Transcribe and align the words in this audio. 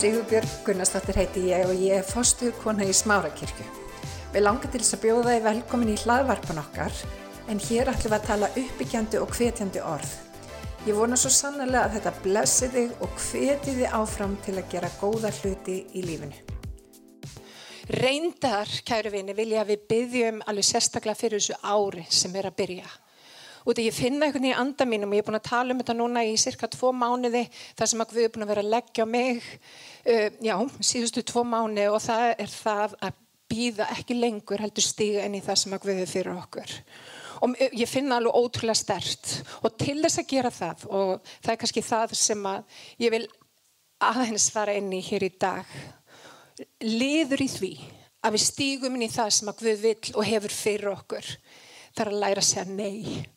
Sigurbjörg 0.00 0.52
Gunnarsdóttir 0.64 1.18
heiti 1.20 1.40
ég 1.50 1.66
og 1.68 1.76
ég 1.76 1.98
er 1.98 2.06
fostuð 2.08 2.54
kona 2.62 2.86
í 2.88 2.92
Smárakirkju. 2.96 3.66
Við 4.32 4.44
langar 4.46 4.70
til 4.72 4.80
þess 4.80 4.96
að 4.96 5.02
bjóða 5.02 5.34
þið 5.34 5.42
velkomin 5.44 5.90
í 5.92 5.96
hlaðvarpan 6.00 6.60
okkar 6.62 7.02
en 7.52 7.60
hér 7.66 7.90
ætlum 7.92 8.14
við 8.14 8.16
að 8.16 8.24
tala 8.30 8.48
uppbyggjandi 8.62 9.20
og 9.20 9.34
hvetjandi 9.36 9.82
orð. 9.84 10.14
Ég 10.86 10.96
vona 10.96 11.18
svo 11.20 11.28
sannlega 11.34 11.82
að 11.82 11.98
þetta 11.98 12.14
blessi 12.24 12.70
þig 12.72 13.04
og 13.04 13.20
hveti 13.26 13.76
þið 13.76 13.98
áfram 14.00 14.38
til 14.46 14.56
að 14.56 14.72
gera 14.72 14.92
góða 15.02 15.34
hluti 15.42 15.76
í 15.92 16.06
lífinu. 16.06 16.40
Reyndar, 18.00 18.72
kæru 18.88 19.12
vini, 19.12 19.36
vil 19.36 19.50
ég 19.52 19.66
að 19.66 19.74
við 19.74 19.86
byggjum 19.92 20.40
alveg 20.48 20.70
sérstaklega 20.70 21.20
fyrir 21.26 21.44
þessu 21.44 21.60
ári 21.60 22.08
sem 22.08 22.40
er 22.40 22.48
að 22.48 22.56
byrja. 22.62 22.88
Og 23.64 23.74
þegar 23.74 23.86
ég 23.86 23.96
finna 23.96 24.26
einhvern 24.26 24.46
veginn 24.46 24.54
í 24.54 24.60
anda 24.62 24.86
mínum 24.88 25.12
og 25.12 25.18
ég 25.18 25.24
er 25.24 25.28
búin 25.28 25.38
að 25.40 25.48
tala 25.50 25.74
um 25.74 25.80
þetta 25.82 25.96
núna 25.98 26.24
í 26.24 26.36
cirka 26.40 26.68
tvo 26.72 26.92
mánuði 26.96 27.44
þar 27.78 27.90
sem 27.92 28.04
að 28.04 28.14
við 28.16 28.26
erum 28.26 28.36
búin 28.36 28.46
að 28.46 28.52
vera 28.54 28.64
að 28.64 28.74
leggja 28.74 29.06
mig, 29.08 29.50
uh, 30.06 30.28
já, 30.40 30.56
síðustu 30.90 31.24
tvo 31.28 31.44
mánuði 31.48 31.88
og 31.92 32.00
það 32.04 32.26
er 32.32 32.54
það 32.54 32.96
að 33.08 33.18
býða 33.50 33.88
ekki 33.96 34.16
lengur 34.16 34.62
heldur 34.62 34.86
stiga 34.86 35.24
inn 35.26 35.36
í 35.36 35.42
það 35.44 35.60
sem 35.62 35.74
að 35.74 35.90
erum 35.92 36.10
fyrir 36.10 36.38
okkur. 36.38 36.76
Og 37.40 37.56
ég 37.58 37.88
finna 37.88 38.18
alveg 38.20 38.36
ótrúlega 38.36 38.76
stert 38.76 39.30
og 39.64 39.76
til 39.80 39.96
þess 40.02 40.20
að 40.20 40.28
gera 40.28 40.50
það 40.52 40.84
og 40.88 41.12
það 41.40 41.52
er 41.54 41.60
kannski 41.62 41.84
það 41.84 42.16
sem 42.20 42.48
að 42.50 42.82
ég 43.00 43.14
vil 43.14 43.24
aðeins 44.00 44.50
fara 44.52 44.76
inn 44.76 44.92
í 44.96 45.00
hér 45.04 45.26
í 45.26 45.32
dag, 45.40 45.72
liður 46.84 47.44
í 47.44 47.48
því 47.50 47.72
að 48.24 48.36
við 48.36 48.44
stígum 48.44 48.96
inn 48.96 49.06
í 49.06 49.12
það 49.12 49.34
sem 49.36 49.50
að 49.52 49.66
við 49.66 49.84
vil 49.84 50.14
og 50.14 50.28
hefur 50.28 50.54
fyrir 50.54 50.92
okkur, 50.92 51.28
þar 51.96 52.12
að 52.12 52.20
læra 52.24 52.44
að 52.44 52.48
segja 52.50 52.66
nei. 52.68 53.28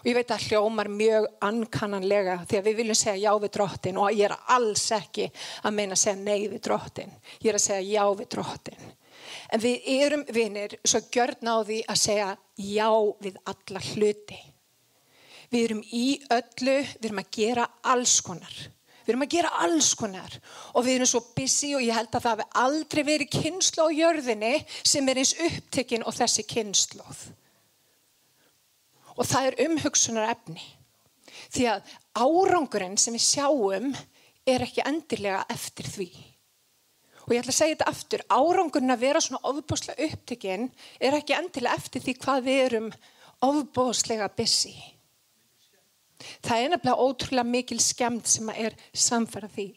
Og 0.00 0.06
ég 0.08 0.16
veit 0.16 0.30
að 0.32 0.46
hljómar 0.48 0.88
mjög 0.88 1.26
ankannanlega 1.44 2.38
því 2.48 2.58
að 2.58 2.68
við 2.68 2.78
viljum 2.78 2.96
segja 2.96 3.28
já 3.28 3.42
við 3.42 3.52
drottin 3.56 3.98
og 4.00 4.14
ég 4.16 4.30
er 4.30 4.36
alls 4.54 4.86
ekki 4.96 5.26
að 5.60 5.74
meina 5.76 5.96
að 5.96 6.02
segja 6.02 6.20
nei 6.22 6.48
við 6.48 6.62
drottin. 6.64 7.12
Ég 7.42 7.50
er 7.52 7.58
að 7.58 7.64
segja 7.66 8.00
já 8.00 8.16
við 8.16 8.30
drottin. 8.32 8.86
En 9.52 9.60
við 9.60 9.90
erum 10.00 10.24
vinir 10.32 10.76
svo 10.80 11.02
gjörn 11.12 11.52
á 11.52 11.56
því 11.60 11.80
að 11.84 12.00
segja 12.00 12.30
já 12.56 12.88
við 13.20 13.36
alla 13.52 13.82
hluti. 13.90 14.38
Við 15.50 15.64
erum 15.66 15.82
í 15.84 16.06
öllu, 16.30 16.76
við 16.96 17.08
erum 17.10 17.20
að 17.20 17.32
gera 17.36 17.66
alls 17.92 18.16
konar. 18.24 18.56
Við 19.04 19.12
erum 19.12 19.26
að 19.26 19.34
gera 19.34 19.50
alls 19.66 19.90
konar 19.98 20.38
og 20.72 20.86
við 20.86 20.94
erum 20.94 21.10
svo 21.10 21.20
busy 21.36 21.74
og 21.74 21.84
ég 21.84 21.96
held 21.96 22.14
að 22.14 22.24
það 22.24 22.40
hefur 22.40 22.58
aldrei 22.62 23.02
verið 23.04 23.32
kynslu 23.34 23.84
á 23.84 23.96
jörðinni 23.98 24.54
sem 24.80 25.08
er 25.10 25.20
eins 25.20 25.34
upptekinn 25.44 26.06
og 26.06 26.16
þessi 26.16 26.46
kynsluð 26.48 27.24
og 29.20 29.28
það 29.28 29.50
er 29.50 29.58
umhugsunar 29.66 30.32
efni. 30.32 30.62
Því 31.52 31.66
að 31.74 31.94
árangurinn 32.16 32.98
sem 33.00 33.14
við 33.14 33.26
sjáum 33.26 33.90
er 34.48 34.64
ekki 34.64 34.84
endilega 34.86 35.44
eftir 35.52 35.88
því. 35.90 36.08
Og 37.26 37.34
ég 37.34 37.42
ætla 37.42 37.52
að 37.52 37.58
segja 37.58 37.76
þetta 37.76 37.90
aftur, 37.92 38.22
árangurinn 38.32 38.94
að 38.94 39.04
vera 39.04 39.20
svona 39.22 39.42
ofbóslega 39.50 40.08
upptikinn 40.08 40.70
er 40.98 41.18
ekki 41.18 41.36
endilega 41.36 41.76
eftir 41.78 42.02
því 42.02 42.16
hvað 42.24 42.40
við 42.48 42.62
erum 42.64 42.88
ofbóslega 43.44 44.30
busy. 44.36 44.74
Það 46.44 46.64
er 46.64 46.72
nefnilega 46.72 47.04
ótrúlega 47.06 47.48
mikil 47.48 47.80
skemmt 47.80 48.28
sem 48.28 48.50
er 48.52 48.74
samfara 48.92 49.48
því. 49.52 49.70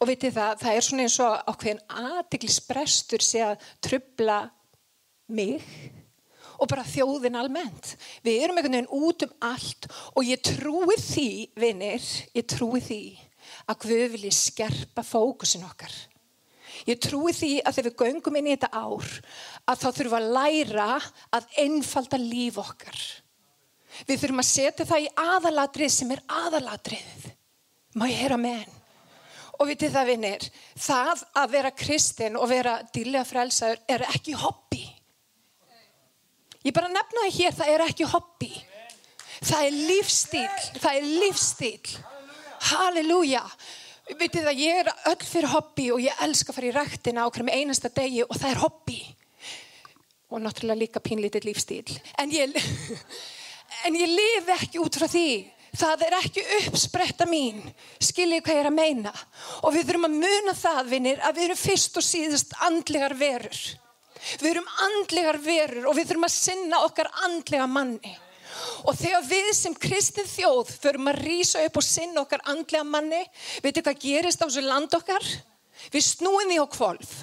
Og 0.00 0.08
vitið 0.10 0.34
það, 0.34 0.52
það 0.64 0.76
er 0.76 0.86
svona 0.86 1.06
eins 1.06 1.18
og 1.22 1.52
ákveðin 1.52 1.84
aðdeglisbrestur 2.02 3.24
sé 3.24 3.44
að 3.46 3.68
trubla 3.84 4.38
mig 5.32 5.62
og 6.62 6.70
bara 6.70 6.86
þjóðin 6.86 7.40
almennt. 7.40 7.96
Við 8.22 8.44
erum 8.44 8.60
einhvern 8.60 8.78
veginn 8.78 9.08
út 9.08 9.26
um 9.26 9.34
allt 9.50 9.88
og 10.14 10.26
ég 10.26 10.42
trúi 10.46 10.96
því, 11.00 11.28
vinnir, 11.58 12.06
ég 12.36 12.46
trúi 12.46 12.82
því 12.84 13.02
að 13.66 13.82
Guð 13.82 14.04
vilji 14.14 14.32
skerpa 14.36 15.02
fókusin 15.06 15.66
okkar. 15.66 15.92
Ég 16.88 16.98
trúi 17.02 17.34
því 17.36 17.50
að 17.62 17.76
þegar 17.76 17.88
við 17.88 17.98
göngum 18.00 18.38
inn 18.38 18.48
í 18.48 18.54
þetta 18.54 18.70
ár 18.74 19.10
að 19.70 19.82
þá 19.82 19.88
þurfum 19.98 20.16
að 20.18 20.30
læra 20.36 20.88
að 21.36 21.50
einfalda 21.62 22.20
líf 22.22 22.58
okkar. 22.62 23.02
Við 24.08 24.22
þurfum 24.22 24.42
að 24.42 24.48
setja 24.48 24.86
það 24.88 25.04
í 25.04 25.10
aðalatrið 25.20 25.92
sem 25.92 26.14
er 26.14 26.22
aðalatriðið. 26.32 27.26
Má 27.98 28.06
ég 28.08 28.22
heyra 28.22 28.38
með 28.40 28.62
henn? 28.62 28.78
Og 29.60 29.68
vitið 29.68 29.92
það 29.94 30.08
vinnir, 30.08 30.46
það 30.80 31.22
að 31.38 31.52
vera 31.52 31.74
kristin 31.76 32.38
og 32.40 32.48
vera 32.50 32.78
dýrlega 32.94 33.28
frelsaður 33.28 33.82
er 33.94 34.06
ekki 34.08 34.34
hobby. 34.40 34.86
Ég 36.62 36.74
bara 36.74 36.90
nefna 36.92 37.24
það 37.24 37.36
hér, 37.38 37.54
það 37.58 37.72
er 37.72 37.84
ekki 37.88 38.08
hobby. 38.12 38.50
Það 39.42 39.64
er 39.66 39.78
lífstíl, 39.90 40.50
það 40.78 40.98
er 40.98 41.06
lífstíl. 41.22 41.94
Halleluja. 42.70 43.42
Vitið 44.18 44.46
það, 44.46 44.60
ég 44.60 44.80
er 44.82 44.90
öll 45.10 45.24
fyrir 45.26 45.50
hobby 45.50 45.88
og 45.94 46.02
ég 46.02 46.22
elska 46.22 46.52
að 46.52 46.58
fara 46.58 46.68
í 46.68 46.74
rættina 46.76 47.26
okkur 47.26 47.46
með 47.46 47.58
einasta 47.58 47.90
degi 47.94 48.22
og 48.26 48.36
það 48.36 48.52
er 48.52 48.62
hobby. 48.62 49.00
Og 50.32 50.42
náttúrulega 50.42 50.82
líka 50.84 51.02
pínlítið 51.02 51.48
lífstíl. 51.48 51.98
En 52.18 52.30
ég, 52.34 52.54
en 53.86 53.98
ég 53.98 54.14
lifi 54.14 54.54
ekki 54.54 54.82
út 54.82 54.98
frá 54.98 55.08
því. 55.10 55.28
Það 55.72 56.02
er 56.06 56.18
ekki 56.18 56.42
uppspretta 56.60 57.26
mín. 57.26 57.62
Skiljið 58.02 58.42
hvað 58.44 58.58
ég 58.58 58.62
er 58.62 58.68
að 58.68 58.76
meina. 58.76 59.12
Og 59.64 59.72
við 59.74 59.88
þurfum 59.88 60.10
að 60.10 60.18
muna 60.20 60.54
það, 60.58 60.82
vinnir, 60.90 61.22
að 61.24 61.38
við 61.38 61.46
erum 61.48 61.62
fyrst 61.62 61.96
og 61.96 62.04
síðast 62.06 62.52
andlegar 62.68 63.16
verur. 63.16 63.62
Við 64.40 64.50
erum 64.52 64.68
andlegar 64.86 65.38
verur 65.42 65.88
og 65.90 65.96
við 65.98 66.10
þurfum 66.10 66.28
að 66.28 66.34
sinna 66.36 66.82
okkar 66.86 67.10
andlega 67.26 67.66
manni. 67.70 68.14
Og 68.86 68.96
þegar 68.98 69.24
við 69.26 69.50
sem 69.56 69.74
kristin 69.74 70.28
þjóð 70.28 70.72
förum 70.82 71.10
að 71.10 71.22
rýsa 71.26 71.62
upp 71.66 71.78
og 71.80 71.86
sinna 71.86 72.22
okkar 72.22 72.42
andlega 72.52 72.84
manni, 72.86 73.22
veitu 73.64 73.82
hvað 73.84 74.02
gerist 74.02 74.42
á 74.42 74.46
þessu 74.46 74.64
land 74.66 74.94
okkar? 74.98 75.24
Við 75.92 76.04
snúum 76.06 76.50
því 76.50 76.58
á 76.60 76.66
kvolf. 76.70 77.14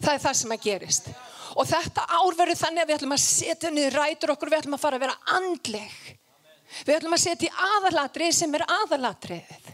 Það 0.00 0.14
er 0.14 0.22
það 0.24 0.38
sem 0.40 0.54
að 0.54 0.64
gerist. 0.64 1.10
Og 1.58 1.66
þetta 1.66 2.06
ár 2.06 2.38
verður 2.38 2.60
þannig 2.60 2.82
að 2.82 2.88
við 2.88 2.96
ætlum 2.96 3.16
að 3.16 3.22
setja 3.24 3.70
niður 3.74 3.98
rætur 3.98 4.32
okkur, 4.34 4.50
við 4.50 4.62
ætlum 4.62 4.76
að 4.78 4.84
fara 4.84 4.98
að 4.98 5.04
vera 5.04 5.36
andleg. 5.36 5.98
Við 6.86 6.96
ætlum 6.96 7.16
að 7.16 7.24
setja 7.24 7.50
í 7.50 7.54
aðalatrið 7.66 8.34
sem 8.38 8.56
er 8.56 8.66
aðalatriðið. 8.78 9.70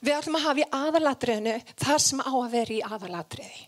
Við 0.00 0.16
ætlum 0.16 0.38
að 0.38 0.46
hafa 0.46 0.62
í 0.62 0.68
aðalatriðinu 0.80 1.56
þar 1.84 2.02
sem 2.06 2.22
á 2.24 2.32
að 2.32 2.52
vera 2.54 2.72
í 2.72 2.80
aðalatriði. 2.86 3.66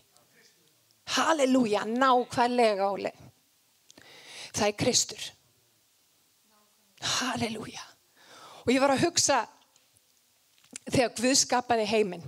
Halleluja, 1.13 1.85
nákvæmlega 1.85 2.89
áli. 2.89 3.11
Það 4.53 4.67
er 4.67 4.77
Kristur. 4.77 5.25
Halleluja. 7.19 7.83
Og 8.63 8.71
ég 8.73 8.81
var 8.81 8.93
að 8.95 9.05
hugsa 9.05 9.43
þegar 10.87 11.13
Guð 11.17 11.35
skapaði 11.37 11.85
heiminn. 11.89 12.25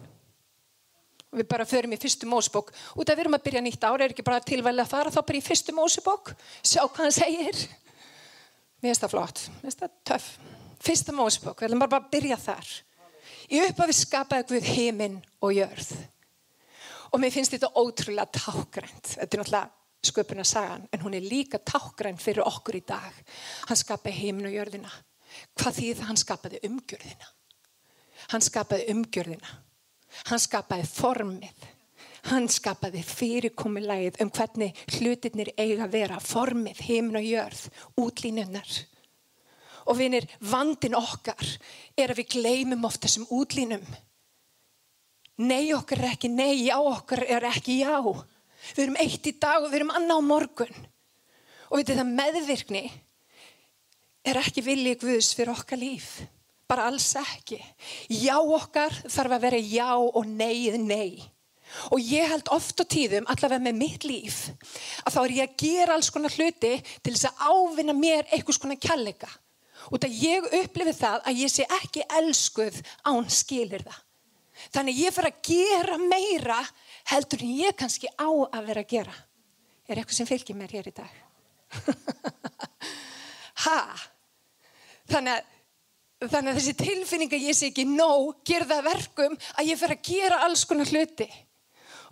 Við 1.36 1.48
bara 1.52 1.68
förum 1.68 1.96
í 1.96 2.00
fyrstu 2.00 2.28
mósbók. 2.30 2.72
Út 2.96 3.10
af 3.10 3.18
við 3.18 3.26
erum 3.26 3.38
að 3.38 3.46
byrja 3.48 3.64
nýtt 3.66 3.84
ára, 3.84 4.06
er 4.06 4.14
ekki 4.14 4.26
bara 4.26 4.44
tilvæglega 4.44 4.86
að 4.86 4.94
fara 4.94 5.12
þá 5.12 5.22
bara 5.22 5.40
í 5.40 5.44
fyrstu 5.44 5.76
mósbók. 5.76 6.34
Sjá 6.64 6.84
hvað 6.86 7.02
hann 7.04 7.16
segir. 7.16 7.62
Mér 8.80 8.92
finnst 8.92 9.04
það 9.04 9.16
flott, 9.16 9.46
mér 9.56 9.66
finnst 9.68 9.84
það 9.84 9.96
töff. 10.12 10.28
Fyrsta 10.86 11.16
mósbók, 11.16 11.60
við 11.60 11.70
ætlum 11.70 11.82
bara 11.84 12.00
að 12.00 12.12
byrja 12.14 12.38
þar. 12.40 12.74
Í 13.50 13.62
upphafi 13.66 13.96
skapaði 13.98 14.48
Guð 14.52 14.70
heiminn 14.76 15.18
og 15.42 15.56
jörð 15.56 15.96
og 17.16 17.22
mér 17.24 17.32
finnst 17.32 17.54
þetta 17.56 17.72
ótrúlega 17.80 18.28
tákgrænt 18.36 19.14
þetta 19.16 19.30
er 19.30 19.42
náttúrulega 19.42 19.68
sköpuna 20.06 20.44
sagan 20.44 20.88
en 20.92 21.02
hún 21.02 21.16
er 21.16 21.24
líka 21.24 21.60
tákgrænt 21.64 22.22
fyrir 22.22 22.44
okkur 22.46 22.76
í 22.76 22.84
dag. 22.88 23.14
Hann 23.70 23.80
skapaði 23.80 24.18
heiminn 24.20 24.50
og 24.50 24.56
jörðina. 24.56 24.92
Hvað 25.56 25.78
því 25.78 25.94
það? 25.94 26.10
Hann 26.10 26.20
skapaði 26.22 26.60
umgjörðina. 26.70 27.30
Hann 28.34 28.44
skapaði 28.46 28.90
umgjörðina. 28.94 29.54
Hann 30.30 30.44
skapaði 30.44 30.90
formið. 30.92 31.64
Hann 32.26 32.50
skapaði 32.50 33.04
fyrirkomulegið 33.06 34.20
um 34.24 34.32
hvernig 34.34 34.84
hlutinir 34.98 35.54
eiga 35.58 35.86
að 35.86 35.96
vera. 35.96 36.20
Formið, 36.20 36.82
heiminn 36.90 37.22
og 37.22 37.30
jörð 37.30 37.64
útlínunnar 38.02 38.76
og 39.86 40.00
vinir, 40.00 40.26
vandin 40.42 40.96
okkar 40.98 41.46
er 41.94 42.10
að 42.10 42.24
við 42.24 42.32
gleymum 42.40 42.88
oft 42.88 43.04
þessum 43.06 43.28
útlínum 43.30 43.84
Nei 45.36 45.74
okkar 45.76 46.00
er 46.00 46.14
ekki 46.14 46.30
nei, 46.32 46.68
já 46.70 46.78
okkar 46.80 47.26
er 47.28 47.44
ekki 47.50 47.82
já. 47.82 48.00
Við 48.76 48.86
erum 48.86 49.00
eitt 49.04 49.28
í 49.28 49.34
dag 49.36 49.64
og 49.64 49.68
við 49.70 49.82
erum 49.82 49.92
annað 49.98 50.22
á 50.24 50.30
morgun. 50.30 50.78
Og 51.70 51.82
við 51.82 51.92
þetta 51.92 52.06
meðvirkni 52.08 52.86
er 54.26 54.40
ekki 54.40 54.64
viljið 54.66 55.02
Guðs 55.04 55.34
fyrir 55.36 55.54
okkar 55.54 55.82
líf. 55.82 56.10
Bara 56.66 56.88
alls 56.90 57.12
ekki. 57.20 57.60
Já 58.10 58.40
okkar 58.40 58.96
þarf 59.04 59.36
að 59.36 59.44
vera 59.44 59.60
já 59.62 59.92
og 60.00 60.24
neið 60.26 60.80
nei. 60.82 61.20
Og 61.92 62.00
ég 62.00 62.30
held 62.30 62.48
oft 62.54 62.80
á 62.80 62.86
tíðum, 62.88 63.28
allavega 63.28 63.66
með 63.66 63.78
mitt 63.82 64.06
líf, 64.08 64.38
að 65.04 65.16
þá 65.18 65.20
er 65.24 65.34
ég 65.36 65.50
að 65.50 65.56
gera 65.60 65.98
alls 65.98 66.12
konar 66.14 66.34
hluti 66.38 66.78
til 67.04 67.12
þess 67.12 67.28
að 67.32 67.42
ávinna 67.50 67.96
mér 67.98 68.30
einhvers 68.32 68.62
konar 68.62 68.80
kjallega. 68.80 69.30
Og 69.92 70.00
það 70.00 70.22
ég 70.24 70.50
upplifi 70.62 70.96
það 70.96 71.26
að 71.28 71.42
ég 71.44 71.52
sé 71.52 71.68
ekki 71.82 72.06
elskuð 72.22 72.80
án 73.12 73.28
skilir 73.34 73.84
það. 73.84 74.05
Þannig 74.74 75.02
ég 75.04 75.16
fyrir 75.16 75.32
að 75.32 75.42
gera 75.50 75.98
meira 76.02 76.60
heldur 77.12 77.44
en 77.46 77.56
ég 77.60 77.76
kannski 77.80 78.12
á 78.16 78.30
að 78.30 78.70
vera 78.70 78.86
að 78.86 78.92
gera. 78.96 79.16
Er 79.86 80.00
eitthvað 80.00 80.20
sem 80.20 80.30
fylgir 80.30 80.58
mér 80.58 80.76
hér 80.78 80.90
í 80.90 80.96
dag? 80.96 81.18
ha! 83.66 83.82
Þannig 85.06 85.36
að 85.36 85.52
þannig 86.24 86.54
að 86.54 86.60
þessi 86.60 86.76
tilfinning 86.80 87.34
að 87.36 87.44
ég 87.50 87.58
sé 87.58 87.70
ekki 87.70 87.84
nóg, 87.90 88.38
gera 88.48 88.68
það 88.70 88.88
verkum 88.88 89.36
að 89.60 89.68
ég 89.70 89.80
fer 89.80 89.94
að 89.94 90.08
gera 90.08 90.40
alls 90.46 90.64
konar 90.68 90.90
hluti. 90.90 91.28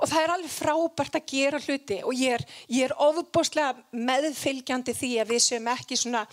Og 0.02 0.10
það 0.10 0.26
er 0.26 0.34
alveg 0.34 0.52
frábært 0.52 1.18
að 1.18 1.28
gera 1.32 1.62
hluti 1.64 2.00
og 2.04 2.14
ég 2.18 2.36
er, 2.36 2.44
er 2.84 2.96
ofubóslega 3.06 3.78
meðfylgjandi 3.96 4.96
því 4.98 5.12
að 5.22 5.34
við 5.34 5.44
séum 5.46 5.70
ekki 5.72 5.98
svona 6.00 6.26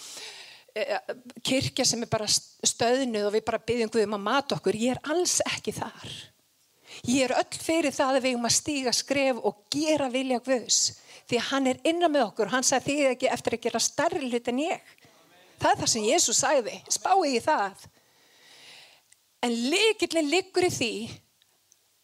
kirkja 1.42 1.84
sem 1.86 2.02
er 2.04 2.10
bara 2.10 2.28
stöðnuð 2.28 3.28
og 3.28 3.34
við 3.34 3.46
bara 3.46 3.62
byggjum 3.70 3.92
Guðum 3.94 4.16
að 4.18 4.26
mata 4.26 4.56
okkur. 4.58 4.78
Ég 4.78 4.96
er 4.96 5.12
alls 5.12 5.38
ekki 5.46 5.74
þar. 5.76 6.16
Ég 7.06 7.24
er 7.26 7.36
öll 7.38 7.60
fyrir 7.62 7.94
það 7.94 8.18
að 8.18 8.26
við 8.26 8.36
um 8.38 8.48
að 8.48 8.56
stíga 8.56 8.92
skref 8.94 9.40
og 9.46 9.62
gera 9.72 10.10
vilja 10.12 10.40
Guðs 10.44 10.80
því 11.30 11.38
að 11.38 11.48
hann 11.52 11.70
er 11.70 11.80
innan 11.86 12.10
með 12.10 12.26
okkur 12.26 12.50
hann 12.50 12.66
sagði 12.66 12.96
því 12.96 13.10
ekki 13.12 13.30
eftir 13.30 13.56
að 13.56 13.64
gera 13.66 13.82
starri 13.84 14.26
hlut 14.26 14.50
en 14.50 14.62
ég. 14.64 14.92
Það 15.60 15.72
er 15.72 15.80
það 15.80 15.90
sem 15.92 16.06
Jésús 16.08 16.40
sagði, 16.40 16.76
spái 16.90 17.34
í 17.36 17.40
það. 17.44 17.84
En 19.44 19.56
líkillin 19.72 20.30
liggur 20.32 20.66
í 20.66 20.72
því 20.72 20.92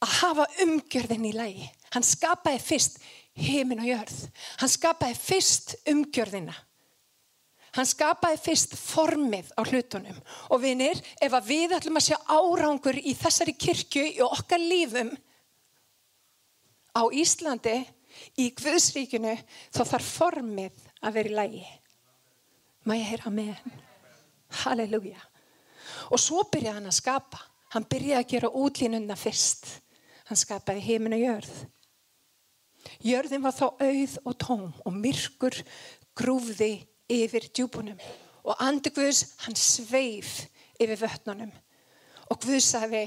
að 0.05 0.15
hafa 0.21 0.47
umgjörðin 0.65 1.29
í 1.29 1.33
lægi. 1.37 1.69
Hann 1.95 2.05
skapaði 2.07 2.61
fyrst 2.63 3.01
heimin 3.37 3.83
og 3.83 3.89
jörð. 3.89 4.21
Hann 4.61 4.73
skapaði 4.73 5.19
fyrst 5.21 5.77
umgjörðina. 5.89 6.55
Hann 7.76 7.88
skapaði 7.88 8.38
fyrst 8.40 8.75
formið 8.78 9.50
á 9.52 9.61
hlutunum. 9.67 10.17
Og 10.49 10.62
vinir, 10.62 11.00
ef 11.20 11.34
við 11.44 11.76
ætlum 11.76 12.00
að 12.00 12.08
sjá 12.08 12.17
árangur 12.32 12.96
í 12.96 13.12
þessari 13.19 13.52
kirkju 13.52 14.05
í 14.14 14.23
okkar 14.25 14.62
lífum 14.62 15.12
á 16.96 17.02
Íslandi, 17.12 17.82
í 18.40 18.49
Guðsríkinu, 18.56 19.34
þá 19.76 19.82
þarf 19.84 20.12
formið 20.23 20.87
að 21.05 21.19
vera 21.19 21.28
í 21.28 21.37
lægi. 21.37 21.67
Má 22.87 22.94
ég 22.96 23.11
heyra 23.11 23.32
með 23.34 23.52
henn? 23.58 23.82
Halleluja. 24.62 25.20
Og 26.14 26.20
svo 26.22 26.46
byrjaði 26.49 26.79
hann 26.79 26.88
að 26.88 26.96
skapa. 26.96 27.43
Hann 27.75 27.88
byrjaði 27.90 28.22
að 28.22 28.31
gera 28.31 28.52
útlínuna 28.62 29.17
fyrst. 29.20 29.67
Hann 30.31 30.40
skapaði 30.40 30.84
heiminn 30.87 31.19
og 31.19 31.25
jörð. 31.26 31.56
Jörðin 33.05 33.44
var 33.44 33.52
þá 33.52 33.67
auð 33.82 34.19
og 34.22 34.37
tóm 34.40 34.67
og 34.87 34.94
myrkur 34.94 35.58
grúfði 36.17 36.87
yfir 37.12 37.49
djúbunum. 37.50 37.99
Og 38.47 38.62
andi 38.62 38.93
Guðs, 38.94 39.25
hann 39.44 39.56
sveif 39.58 40.47
yfir 40.79 40.99
vötnunum. 41.00 41.53
Og 42.31 42.41
Guð 42.43 42.61
sagði, 42.62 43.06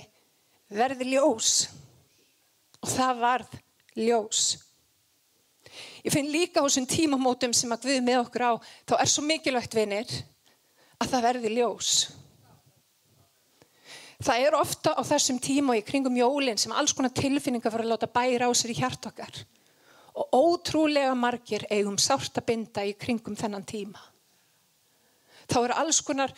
verði 0.71 1.13
ljós. 1.13 1.67
Og 2.79 2.91
það 2.91 3.21
varð 3.23 3.55
ljós. 3.99 4.43
Ég 6.03 6.13
finn 6.13 6.31
líka 6.31 6.63
á 6.63 6.65
þessum 6.65 6.87
tímamótum 6.89 7.53
sem 7.55 7.71
að 7.75 7.89
við 7.91 8.01
með 8.05 8.21
okkur 8.23 8.45
á, 8.47 8.51
þá 8.87 8.95
er 8.99 9.11
svo 9.11 9.23
mikilvægt 9.27 9.75
vinir 9.75 10.13
að 10.99 11.11
það 11.11 11.25
verði 11.27 11.51
ljós. 11.57 11.91
Það 14.19 14.45
er 14.45 14.55
ofta 14.59 14.93
á 14.95 15.01
þessum 15.07 15.39
tíma 15.39 15.75
og 15.75 15.79
í 15.79 15.85
kringum 15.87 16.17
jólinn 16.19 16.59
sem 16.59 16.73
alls 16.75 16.91
konar 16.95 17.13
tilfinningar 17.15 17.71
fyrir 17.71 17.87
að 17.87 17.93
láta 17.93 18.11
bæra 18.11 18.49
á 18.49 18.51
sér 18.51 18.73
í 18.73 18.79
hjart 18.79 19.07
okkar. 19.07 19.43
Og 20.19 20.35
ótrúlega 20.35 21.13
margir 21.15 21.63
eigum 21.71 21.97
sárt 22.01 22.37
að 22.41 22.49
binda 22.51 22.83
í 22.83 22.95
kringum 22.99 23.37
þennan 23.39 23.67
tíma. 23.67 24.01
Þá 25.49 25.59
eru 25.61 25.77
alls 25.81 26.01
konar 26.05 26.33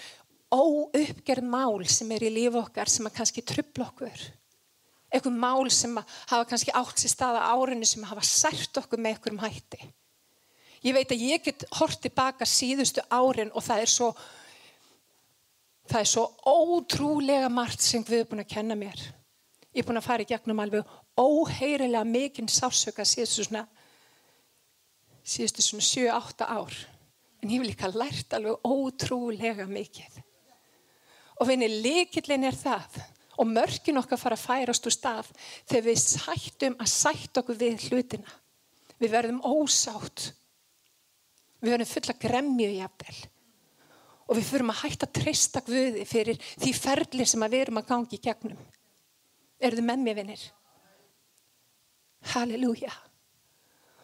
óuppgerð 0.51 1.47
mál 1.47 1.81
sem 1.89 2.11
er 2.13 2.27
í 2.27 2.35
líf 2.35 2.59
okkar 2.59 2.91
sem 2.91 3.07
að 3.07 3.17
kannski 3.17 3.43
trubla 3.47 3.87
okkur 3.89 4.29
eitthvað 5.11 5.39
mál 5.43 5.69
sem 5.71 5.97
hafa 5.99 6.45
kannski 6.47 6.73
átt 6.75 7.01
sér 7.01 7.11
staða 7.11 7.47
árinu 7.51 7.87
sem 7.87 8.03
hafa 8.07 8.23
sært 8.25 8.79
okkur 8.79 9.01
með 9.01 9.15
einhverjum 9.15 9.41
hætti. 9.43 9.89
Ég 10.81 10.95
veit 10.95 11.11
að 11.11 11.25
ég 11.27 11.43
get 11.45 11.65
hort 11.77 11.99
tilbaka 12.01 12.47
síðustu 12.47 13.03
árin 13.11 13.51
og 13.53 13.65
það 13.65 13.83
er 13.83 13.91
svo 13.91 14.11
það 15.91 15.99
er 15.99 16.09
svo 16.13 16.23
ótrúlega 16.47 17.49
margt 17.51 17.83
sem 17.83 18.05
við 18.07 18.21
erum 18.21 18.31
búin 18.31 18.45
að 18.45 18.53
kenna 18.55 18.77
mér. 18.79 19.03
Ég 19.71 19.83
er 19.83 19.87
búin 19.87 19.99
að 20.01 20.07
fara 20.07 20.25
í 20.25 20.27
gegnum 20.27 20.59
alveg 20.59 20.87
óheirilega 21.15 22.03
mikinn 22.07 22.49
sásöka 22.51 23.05
síðustu 23.07 23.45
svona 23.47 23.67
síðustu 25.23 25.63
svona 25.63 25.85
7-8 25.87 26.47
ár. 26.49 26.75
En 27.41 27.49
ég 27.49 27.61
hef 27.61 27.69
líka 27.69 27.89
lært 27.93 28.33
alveg 28.35 28.67
ótrúlega 28.67 29.65
mikið. 29.69 30.19
Og 31.41 31.49
vinni, 31.49 31.69
likillin 31.81 32.45
er 32.45 32.57
það 32.57 32.99
og 33.41 33.49
mörkin 33.49 33.97
okkar 33.97 34.19
fara 34.21 34.37
að 34.37 34.45
færast 34.45 34.85
úr 34.85 34.93
stað 34.93 35.31
þegar 35.69 35.85
við 35.87 36.01
sættum 36.03 36.77
að 36.77 36.91
sætt 36.91 37.41
okkur 37.41 37.57
við 37.57 37.87
hlutina. 37.87 38.35
Við 39.01 39.13
verðum 39.15 39.41
ósátt. 39.41 40.27
Við 41.61 41.73
verðum 41.73 41.89
fulla 41.89 42.17
gremmju 42.21 42.67
í 42.67 42.81
jafnvel. 42.81 43.17
Og 44.29 44.37
við 44.37 44.47
fyrum 44.51 44.73
að 44.73 44.83
hætta 44.83 45.07
að 45.07 45.15
treysta 45.17 45.63
Guði 45.65 46.05
fyrir 46.07 46.37
því 46.61 46.75
ferli 46.77 47.25
sem 47.27 47.47
við 47.47 47.65
erum 47.65 47.81
að 47.81 47.89
gangi 47.89 48.19
í 48.19 48.21
gegnum. 48.21 48.61
Er 49.61 49.77
þið 49.77 49.85
með 49.85 50.03
mér, 50.05 50.17
vinnir? 50.17 50.43
Halleluja. 52.33 52.91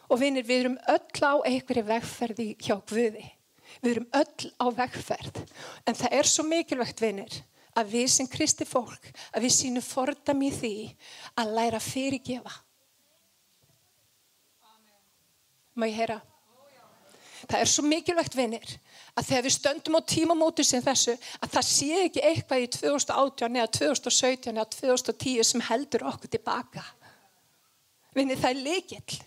Og 0.08 0.20
vinnir, 0.22 0.46
við 0.46 0.62
erum 0.62 0.78
öll 0.88 1.26
á 1.26 1.34
einhverju 1.50 1.84
vegferði 1.88 2.48
hjá 2.62 2.78
Guði. 2.88 3.26
Við 3.82 3.90
erum 3.92 4.06
öll 4.16 4.52
á 4.62 4.66
vegferð. 4.78 5.42
En 5.84 5.98
það 5.98 6.16
er 6.20 6.30
svo 6.30 6.46
mikilvægt, 6.46 7.02
vinnir, 7.02 7.40
að 7.76 7.92
við 7.92 8.08
sem 8.14 8.30
kristi 8.30 8.66
fólk, 8.68 9.10
að 9.34 9.44
við 9.46 9.54
sínum 9.58 9.84
fordam 9.84 10.40
í 10.46 10.50
því 10.54 10.74
að 11.38 11.52
læra 11.58 11.82
fyrirgefa. 11.82 12.54
Má 15.78 15.86
ég 15.86 16.00
heyra? 16.00 16.18
Það 17.48 17.60
er 17.60 17.70
svo 17.70 17.84
mikilvægt 17.86 18.34
vinnir 18.38 18.78
að 19.18 19.28
þegar 19.28 19.46
við 19.46 19.54
stöndum 19.54 19.98
á 19.98 20.02
tímamótu 20.12 20.64
sem 20.66 20.82
þessu 20.84 21.14
að 21.42 21.54
það 21.54 21.66
sé 21.68 21.88
ekki 22.04 22.24
eitthvað 22.30 22.64
í 22.64 22.68
2018 22.76 23.58
eða 23.58 23.70
2017 23.78 24.52
eða 24.54 24.66
2010 24.74 25.48
sem 25.48 25.64
heldur 25.68 26.06
okkur 26.12 26.32
tilbaka. 26.34 26.84
Vinnir 28.14 28.38
það 28.40 28.54
er 28.54 28.62
leikill. 28.66 29.18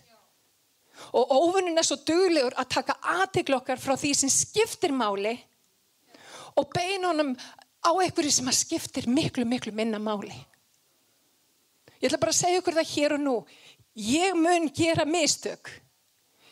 Og 1.16 1.32
óvunin 1.34 1.80
er 1.80 1.86
svo 1.86 1.98
duglegur 2.06 2.54
að 2.60 2.70
taka 2.76 2.98
aðtegl 3.16 3.56
okkar 3.58 3.80
frá 3.80 3.96
því 3.98 4.12
sem 4.16 4.32
skiptir 4.32 4.94
máli 4.94 5.34
og 6.56 6.68
beina 6.72 7.10
honum 7.10 7.34
á 7.82 7.90
einhverju 7.90 8.30
sem 8.30 8.50
skiptir 8.54 9.08
miklu, 9.10 9.44
miklu 9.48 9.72
minna 9.74 9.98
máli. 9.98 10.34
Ég 12.02 12.10
ætla 12.10 12.20
bara 12.22 12.34
að 12.34 12.40
segja 12.40 12.60
ykkur 12.60 12.78
það 12.78 12.92
hér 12.92 13.16
og 13.16 13.22
nú. 13.22 13.36
Ég 13.94 14.36
mun 14.38 14.68
gera 14.74 15.04
mistök. 15.06 15.70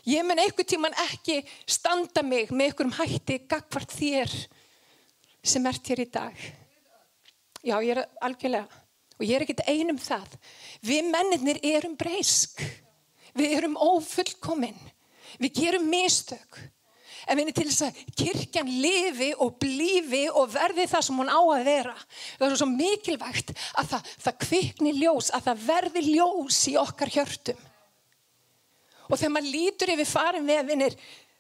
Ég 0.09 0.25
mun 0.25 0.41
einhver 0.41 0.65
tíman 0.65 0.97
ekki 1.09 1.41
standa 1.69 2.23
mig 2.25 2.53
með 2.53 2.71
einhverjum 2.71 2.97
hætti 2.97 3.41
gagvart 3.51 3.93
þér 3.93 4.33
sem 5.43 5.67
ert 5.69 5.91
hér 5.93 6.05
í 6.05 6.09
dag. 6.13 6.45
Já, 7.61 7.77
ég 7.85 7.93
er 7.93 8.07
algjörlega. 8.25 8.81
Og 9.21 9.27
ég 9.29 9.37
er 9.37 9.45
ekkit 9.45 9.67
einum 9.69 9.99
það. 10.01 10.37
Við 10.81 11.09
mennir 11.13 11.61
erum 11.69 11.97
breysk. 12.01 12.63
Við 13.37 13.57
erum 13.59 13.77
ófullkominn. 13.77 14.79
Við 15.41 15.59
gerum 15.61 15.91
mistök 15.93 16.63
en 17.31 17.39
við 17.39 17.45
erum 17.45 17.57
til 17.57 17.67
þess 17.69 17.85
að 17.87 17.99
kirkjan 18.19 18.71
lifi 18.83 19.31
og 19.45 19.59
blífi 19.63 20.25
og 20.33 20.51
verði 20.55 20.87
það 20.91 21.05
sem 21.07 21.21
hún 21.21 21.31
á 21.31 21.41
að 21.41 21.67
vera. 21.69 21.97
Það 22.39 22.47
er 22.49 22.61
svo 22.63 22.69
mikilvægt 22.71 23.53
að 23.79 23.91
það, 23.93 24.13
það 24.25 24.39
kvikni 24.47 24.95
ljós, 24.99 25.31
að 25.37 25.51
það 25.51 25.67
verði 25.69 26.05
ljós 26.09 26.61
í 26.73 26.77
okkar 26.81 27.13
hjörtum. 27.15 27.61
Og 29.11 29.19
þegar 29.19 29.33
maður 29.35 29.55
lítur 29.55 29.93
yfir 29.95 30.09
farin 30.09 30.47
við 30.47 30.61
að 30.61 30.71
vinir, 30.71 30.97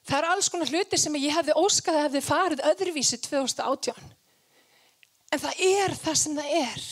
það 0.06 0.18
er 0.18 0.28
alls 0.32 0.48
konar 0.50 0.72
hluti 0.72 0.98
sem 0.98 1.20
ég 1.20 1.36
hefði 1.36 1.58
óskað 1.60 1.98
að 1.98 2.06
hefði 2.08 2.24
farið 2.26 2.64
öðruvísi 2.72 3.20
2018. 3.28 4.10
En 5.30 5.42
það 5.44 5.62
er 5.68 5.94
það 5.94 6.18
sem 6.18 6.36
það 6.40 6.56
er. 6.58 6.88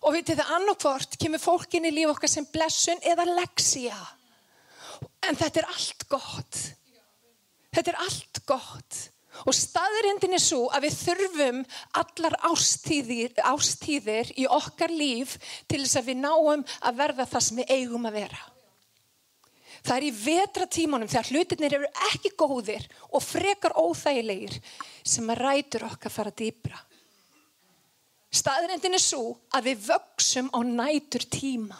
Og 0.00 0.16
vitið 0.16 0.40
það 0.40 0.52
annarkvort 0.56 1.16
kemur 1.20 1.42
fólkin 1.42 1.86
í 1.86 1.94
líf 1.94 2.14
okkar 2.14 2.32
sem 2.32 2.48
blessun 2.50 3.02
eða 3.06 3.28
leksja. 3.30 3.96
En 5.28 5.38
þetta 5.38 5.62
er 5.62 5.70
allt 5.70 6.06
gott. 6.10 6.60
Þetta 7.70 7.92
er 7.92 8.02
allt 8.02 8.44
gott. 8.48 9.00
Og 9.46 9.54
staðurindin 9.54 10.34
er 10.34 10.42
svo 10.42 10.64
að 10.74 10.88
við 10.88 10.96
þurfum 11.04 11.60
allar 12.00 12.34
ástíðir, 12.50 13.36
ástíðir 13.46 14.32
í 14.34 14.48
okkar 14.50 14.90
líf 14.90 15.36
til 15.70 15.84
þess 15.84 16.00
að 16.00 16.10
við 16.10 16.24
náum 16.24 16.64
að 16.80 16.98
verða 16.98 17.28
það 17.30 17.46
sem 17.46 17.60
við 17.62 17.76
eigum 17.76 18.08
að 18.10 18.18
vera. 18.24 18.40
Það 19.80 19.96
er 19.96 20.06
í 20.06 20.12
vetratímanum 20.16 21.08
þegar 21.10 21.30
hlutinir 21.32 21.76
eru 21.78 21.90
ekki 22.10 22.32
góðir 22.38 22.86
og 23.08 23.24
frekar 23.24 23.76
óþægilegir 23.80 24.58
sem 25.02 25.30
að 25.32 25.42
rætur 25.46 25.86
okkar 25.88 26.12
fara 26.12 26.32
dýbra. 26.36 26.80
Staðurindin 28.30 28.94
er 28.94 29.02
svo 29.02 29.24
að 29.56 29.70
við 29.70 29.86
vöksum 29.88 30.50
á 30.54 30.60
nætur 30.62 31.24
tíma. 31.32 31.78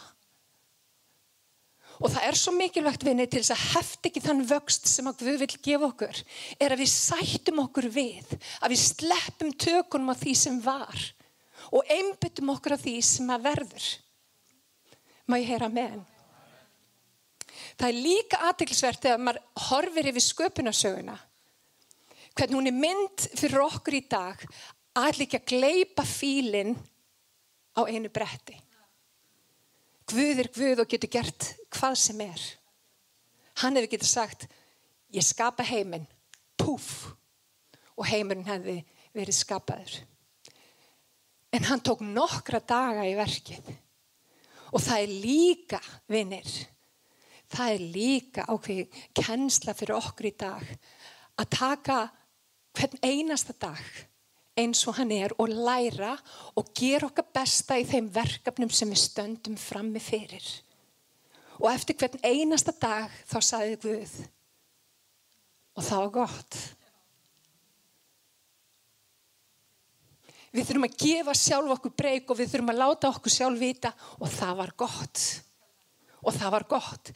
Og 2.01 2.09
það 2.09 2.27
er 2.27 2.37
svo 2.39 2.51
mikilvægt 2.57 3.03
vinni 3.05 3.27
til 3.29 3.43
þess 3.43 3.53
að 3.53 3.65
heft 3.75 4.07
ekki 4.09 4.23
þann 4.25 4.45
vöxt 4.49 4.89
sem 4.89 5.07
að 5.07 5.21
Guð 5.21 5.41
vil 5.43 5.49
gefa 5.53 5.89
okkur 5.91 6.21
er 6.57 6.73
að 6.73 6.81
við 6.81 6.91
sættum 6.95 7.61
okkur 7.61 7.87
við, 7.93 8.31
að 8.57 8.73
við 8.73 8.81
sleppum 8.81 9.51
tökunum 9.53 10.09
á 10.09 10.15
því 10.17 10.33
sem 10.41 10.57
var 10.65 11.03
og 11.69 11.91
einbyttum 11.93 12.49
okkur 12.55 12.73
á 12.73 12.81
því 12.81 12.95
sem 13.05 13.29
að 13.29 13.45
verður. 13.45 13.89
Má 15.29 15.37
ég 15.37 15.53
heyra 15.53 15.69
með 15.69 15.93
henn? 15.93 16.07
Það 17.81 17.87
er 17.89 18.03
líka 18.05 18.37
aðtilsvert 18.45 19.01
þegar 19.01 19.21
maður 19.25 19.45
horfir 19.65 20.07
yfir 20.11 20.23
sköpunarsöguna. 20.27 21.15
Hvernig 22.37 22.57
hún 22.59 22.69
er 22.69 22.75
mynd 22.77 23.23
fyrir 23.33 23.63
okkur 23.65 23.95
í 23.97 24.03
dag 24.05 24.43
ætla 24.93 25.25
ekki 25.25 25.39
að 25.39 25.47
gleipa 25.49 26.03
fílinn 26.05 26.75
á 27.73 27.81
einu 27.89 28.11
bretti. 28.13 28.53
Guð 30.11 30.43
er 30.43 30.49
Guð 30.53 30.83
og 30.83 30.91
getur 30.91 31.09
gert 31.09 31.47
hvað 31.73 31.95
sem 32.03 32.21
er. 32.21 32.43
Hann 33.63 33.79
hefur 33.79 33.95
getið 33.95 34.11
sagt, 34.11 34.45
ég 35.09 35.25
skapa 35.25 35.65
heiminn, 35.65 36.05
púf, 36.61 37.15
og 37.97 38.05
heiminn 38.11 38.45
hefði 38.45 38.77
verið 39.15 39.37
skapaður. 39.39 39.95
En 41.49 41.65
hann 41.65 41.81
tók 41.81 42.05
nokkra 42.05 42.61
daga 42.61 43.07
í 43.09 43.17
verkið. 43.17 43.73
Og 44.71 44.85
það 44.85 45.01
er 45.01 45.17
líka, 45.25 45.81
vinnir, 46.07 46.47
það 47.51 47.73
er 47.75 47.85
líka 47.95 48.45
ákveði 48.47 49.03
kennsla 49.17 49.75
fyrir 49.77 49.97
okkur 49.97 50.29
í 50.31 50.33
dag 50.39 50.71
að 51.41 51.51
taka 51.57 51.99
hvern 52.77 53.03
einasta 53.03 53.55
dag 53.59 53.83
eins 54.59 54.81
og 54.87 54.97
hann 54.99 55.11
er 55.15 55.33
og 55.39 55.51
læra 55.51 56.15
og 56.59 56.73
gera 56.75 57.07
okkar 57.07 57.29
besta 57.33 57.77
í 57.79 57.87
þeim 57.87 58.09
verkefnum 58.13 58.71
sem 58.73 58.89
við 58.91 59.01
stöndum 59.05 59.57
frammi 59.59 60.01
fyrir. 60.03 60.43
Og 61.61 61.69
eftir 61.71 61.97
hvern 61.99 62.21
einasta 62.25 62.73
dag 62.75 63.11
þá 63.29 63.39
saði 63.39 63.79
Guð 63.81 64.13
og 65.77 65.83
það 65.87 66.03
var 66.03 66.13
gott. 66.19 66.59
Við 70.51 70.67
þurfum 70.67 70.87
að 70.89 70.97
gefa 70.99 71.35
sjálf 71.37 71.75
okkur 71.77 71.93
breyk 71.95 72.31
og 72.33 72.39
við 72.41 72.49
þurfum 72.51 72.73
að 72.73 72.81
láta 72.81 73.11
okkur 73.13 73.31
sjálf 73.31 73.61
vita 73.61 73.93
og 74.19 74.27
það 74.33 74.57
var 74.59 74.73
gott. 74.83 75.21
Og 76.21 76.35
það 76.35 76.51
var 76.57 76.65
gott. 76.75 77.13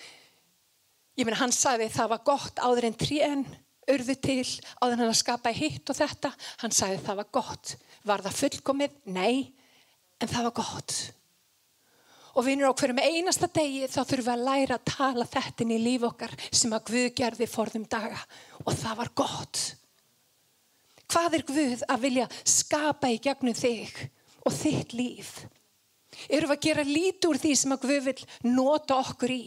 Ég 1.15 1.23
meina, 1.23 1.39
hann 1.39 1.53
sagði 1.55 1.87
það 1.93 2.11
var 2.11 2.23
gott 2.27 2.59
áður 2.59 2.89
en 2.89 2.97
trén 2.99 3.45
urðu 3.91 4.15
til 4.19 4.41
áður 4.81 4.95
en 4.95 5.03
hann 5.03 5.11
að 5.11 5.19
skapa 5.21 5.53
hitt 5.55 5.91
og 5.91 5.97
þetta. 5.97 6.31
Hann 6.63 6.73
sagði 6.75 7.03
það 7.05 7.19
var 7.21 7.29
gott. 7.37 7.75
Var 8.05 8.23
það 8.25 8.39
fullkomið? 8.41 8.97
Nei, 9.15 9.35
en 10.19 10.31
það 10.31 10.49
var 10.49 10.55
gott. 10.59 10.97
Og 12.35 12.43
vinur 12.43 12.67
á 12.67 12.75
hverjum 12.75 12.99
einasta 12.99 13.47
degi 13.47 13.87
þá 13.87 14.01
þurfum 14.01 14.25
við 14.25 14.33
að 14.33 14.45
læra 14.49 14.75
að 14.75 14.87
tala 14.91 15.27
þetta 15.31 15.63
inn 15.63 15.75
í 15.77 15.79
líf 15.85 16.03
okkar 16.09 16.33
sem 16.49 16.73
að 16.75 16.89
Guð 16.89 17.09
gerði 17.15 17.47
forðum 17.47 17.85
daga. 17.87 18.19
Og 18.65 18.73
það 18.75 18.97
var 18.99 19.11
gott. 19.23 19.61
Hvað 21.07 21.37
er 21.37 21.45
Guð 21.47 21.85
að 21.87 22.03
vilja 22.03 22.25
skapa 22.43 23.13
í 23.13 23.21
gegnum 23.23 23.55
þig 23.55 23.93
og 24.43 24.51
þitt 24.51 24.97
líf? 24.97 25.37
Erum 26.27 26.51
við 26.51 26.57
að 26.57 26.65
gera 26.67 26.83
lít 26.87 27.27
úr 27.29 27.39
því 27.39 27.53
sem 27.55 27.75
að 27.75 27.87
Guð 27.87 28.03
vil 28.09 28.19
nota 28.51 28.99
okkur 28.99 29.31
í? 29.31 29.45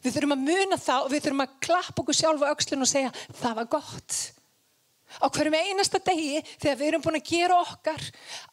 Við 0.00 0.16
þurfum 0.16 0.36
að 0.36 0.44
muna 0.48 0.78
það 0.80 1.06
og 1.06 1.12
við 1.12 1.24
þurfum 1.24 1.44
að 1.44 1.56
klappa 1.66 2.02
okkur 2.02 2.18
sjálf 2.18 2.44
á 2.44 2.50
aukslun 2.50 2.86
og 2.86 2.90
segja 2.90 3.14
það 3.40 3.56
var 3.60 3.70
gott. 3.76 4.18
Á 5.20 5.26
hverjum 5.26 5.56
einasta 5.58 5.98
degi 6.06 6.42
þegar 6.52 6.78
við 6.78 6.88
erum 6.88 7.04
búin 7.04 7.18
að 7.18 7.30
gera 7.32 7.58
okkar 7.64 8.04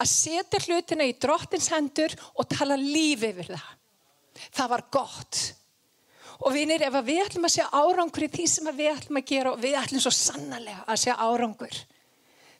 að 0.01 0.09
setja 0.11 0.63
hlutina 0.65 1.05
í 1.05 1.13
drottins 1.21 1.69
hendur 1.73 2.15
og 2.33 2.49
tala 2.49 2.79
lífi 2.79 3.29
yfir 3.29 3.51
það. 3.53 3.67
Það 4.57 4.71
var 4.73 4.83
gott. 4.93 5.43
Og 6.45 6.53
vinir, 6.53 6.83
ef 6.85 6.97
við 7.05 7.21
ætlum 7.23 7.47
að 7.47 7.55
segja 7.55 7.69
árangur 7.73 8.25
í 8.25 8.31
því 8.33 8.47
sem 8.49 8.67
við 8.77 8.91
ætlum 8.93 9.21
að 9.21 9.29
gera 9.31 9.53
og 9.53 9.61
við 9.61 9.77
ætlum 9.79 10.03
svo 10.03 10.13
sannlega 10.13 10.83
að 10.85 10.99
segja 11.05 11.21
árangur 11.21 11.79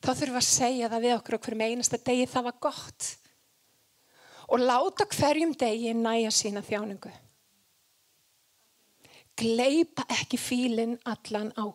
þá 0.01 0.12
þurfum 0.13 0.36
við 0.36 0.41
að 0.41 0.48
segja 0.48 0.89
það 0.91 1.06
við 1.06 1.15
okkur 1.17 1.38
okkur 1.38 1.58
með 1.58 1.72
einasta 1.74 2.00
degi 2.10 2.27
það 2.29 2.48
var 2.48 2.58
gott 2.67 3.08
og 4.48 4.63
láta 4.63 5.08
hverjum 5.12 5.56
degi 5.58 5.94
næja 5.98 6.34
sína 6.34 6.63
þjáningu 6.65 7.12
gleipa 9.38 10.08
ekki 10.17 10.39
fílinn 10.41 10.98
allan 11.06 11.53
á 11.56 11.65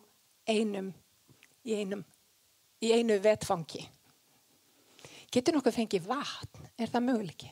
einum 0.50 0.90
í 1.62 1.78
einum 1.78 2.02
í 2.82 2.92
einu 2.92 3.18
vetfangi. 3.22 3.82
Getur 5.32 5.56
nokkuð 5.56 5.78
fengið 5.78 6.06
vatn? 6.10 6.68
Er 6.76 6.90
það 6.90 7.06
möguleiki? 7.06 7.50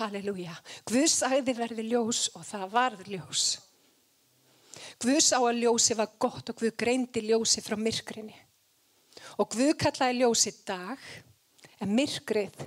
Halleluja. 0.00 0.54
Guð 0.88 1.08
sagði 1.12 1.54
verði 1.56 1.86
ljós 1.90 2.28
og 2.36 2.44
það 2.46 2.66
varð 2.74 3.10
ljós. 3.10 3.44
Guð 5.00 5.20
sá 5.24 5.38
að 5.38 5.62
ljósi 5.64 5.96
var 5.96 6.12
gott 6.20 6.52
og 6.52 6.60
Guð 6.60 6.74
greindi 6.78 7.24
ljósi 7.24 7.62
frá 7.64 7.76
myrkrinni. 7.80 8.36
Og 9.40 9.48
Guð 9.54 9.74
kallaði 9.80 10.20
ljósi 10.20 10.52
dag, 10.68 11.00
en 11.80 11.94
myrkrið 11.96 12.58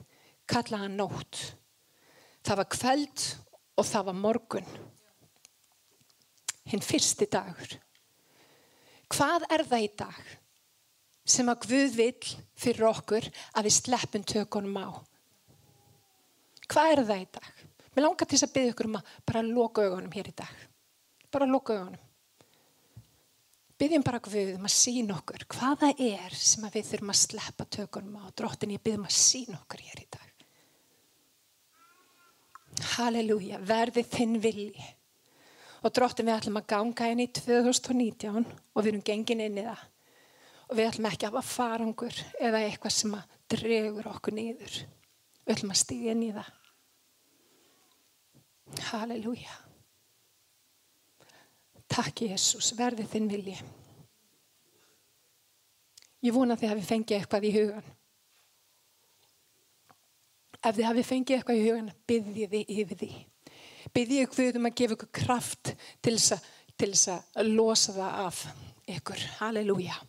kallaði 0.49 0.87
hann 0.87 0.97
nótt. 0.97 1.43
Það 2.43 2.59
var 2.59 2.69
kveld 2.75 3.25
og 3.79 3.87
það 3.87 4.07
var 4.09 4.19
morgun. 4.19 4.69
Hinn 6.69 6.83
fyrsti 6.83 7.27
dagur. 7.31 7.75
Hvað 9.13 9.47
er 9.53 9.65
það 9.69 9.85
í 9.85 9.89
dag 10.03 10.21
sem 11.33 11.49
að 11.51 11.67
Guð 11.67 11.97
vil 11.97 12.31
fyrir 12.59 12.87
okkur 12.89 13.27
að 13.53 13.67
við 13.67 13.75
sleppum 13.77 14.25
tökunum 14.27 14.79
á? 14.79 14.89
Hvað 16.67 16.93
er 16.93 17.03
það 17.11 17.21
í 17.21 17.27
dag? 17.37 17.51
Mér 17.93 18.07
langar 18.07 18.27
til 18.27 18.39
að 18.41 18.55
byggja 18.55 18.73
ykkur 18.73 18.89
um 18.89 18.97
að 18.99 19.13
bara 19.27 19.45
loka 19.45 19.85
augunum 19.85 20.15
hér 20.15 20.31
í 20.31 20.35
dag. 20.43 20.65
Bara 21.31 21.47
loka 21.47 21.77
augunum 21.77 22.01
byggjum 23.83 24.03
bara 24.05 24.21
Guð 24.23 24.53
um 24.55 24.67
að 24.67 24.75
sína 24.77 25.17
okkur 25.17 25.43
hvaða 25.51 25.89
er 25.99 26.35
sem 26.37 26.63
við 26.71 26.85
þurfum 26.87 27.11
að 27.11 27.19
sleppa 27.19 27.65
tökunum 27.67 28.19
á. 28.23 28.25
Drottin 28.31 28.75
ég 28.75 28.83
byggjum 28.83 29.07
að 29.09 29.15
sína 29.17 29.59
okkur 29.59 29.83
hér 29.83 30.02
í 30.02 30.02
dag. 30.02 30.02
Halleluja, 32.93 33.59
verði 33.63 34.03
þinn 34.05 34.37
vilji. 34.43 34.85
Og 35.83 35.91
drottin 35.95 36.29
við 36.29 36.37
ætlum 36.37 36.59
að 36.61 36.69
ganga 36.71 37.09
inn 37.11 37.23
í 37.23 37.29
2019 37.33 38.45
og 38.45 38.79
við 38.79 38.91
erum 38.93 39.05
gengin 39.07 39.43
inn 39.43 39.59
í 39.59 39.65
það. 39.65 39.81
Og 40.69 40.77
við 40.79 40.89
ætlum 40.89 41.07
ekki 41.09 41.27
að 41.27 41.33
hafa 41.33 41.53
farangur 41.53 42.19
eða 42.39 42.61
eitthvað 42.63 42.95
sem 42.95 43.15
að 43.17 43.37
dregur 43.53 44.09
okkur 44.13 44.37
niður. 44.37 44.77
Við 45.43 45.55
ætlum 45.57 45.73
að 45.73 45.81
stíða 45.81 46.13
inn 46.13 46.23
í 46.23 46.31
það. 46.37 46.51
Halleluja. 48.89 49.57
Takk 51.93 52.23
Jésús, 52.25 52.71
verði 52.77 53.05
þinn 53.09 53.27
vilji. 53.29 53.57
Ég 56.23 56.33
vona 56.33 56.55
að 56.55 56.63
þið 56.63 56.71
hafi 56.71 56.87
fengið 56.87 57.17
eitthvað 57.19 57.49
í 57.49 57.51
hugan. 57.57 57.91
Ef 60.63 60.77
þið 60.77 60.87
hafi 60.87 61.03
fengið 61.03 61.37
eitthvað 61.37 61.59
í 61.59 61.63
hugan, 61.67 61.91
byggjið 62.07 62.53
þið 62.53 62.73
yfir 62.77 62.99
því. 63.01 63.11
Byggjið 63.93 64.23
ykkur 64.23 64.59
um 64.59 64.69
að 64.69 64.77
gefa 64.79 64.97
ykkur 64.97 65.11
kraft 65.19 65.73
til 66.01 66.15
þess 66.15 67.09
að 67.11 67.51
losa 67.51 67.95
það 67.97 68.21
af 68.23 68.39
ykkur. 68.95 69.25
Halleluja. 69.41 69.99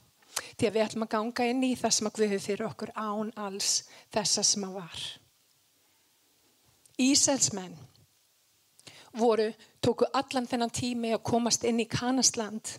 Því 0.55 0.69
að 0.69 0.77
við 0.77 0.85
ætlum 0.85 1.07
að 1.07 1.13
ganga 1.15 1.49
inn 1.51 1.67
í 1.67 1.75
það 1.79 1.97
sem 1.97 2.09
að 2.09 2.23
höfum 2.25 2.45
fyrir 2.47 2.69
okkur 2.69 2.95
án 2.95 3.35
alls 3.39 3.73
þessa 4.15 4.47
sem 4.47 4.67
að 4.67 4.79
var. 4.79 5.05
Ísælsmenn 7.03 7.77
voru, 9.19 9.51
tóku 9.83 10.07
allan 10.15 10.47
þennan 10.51 10.75
tími 10.75 11.13
að 11.15 11.25
komast 11.27 11.65
inn 11.67 11.83
í 11.83 11.91
Kanasland 11.91 12.77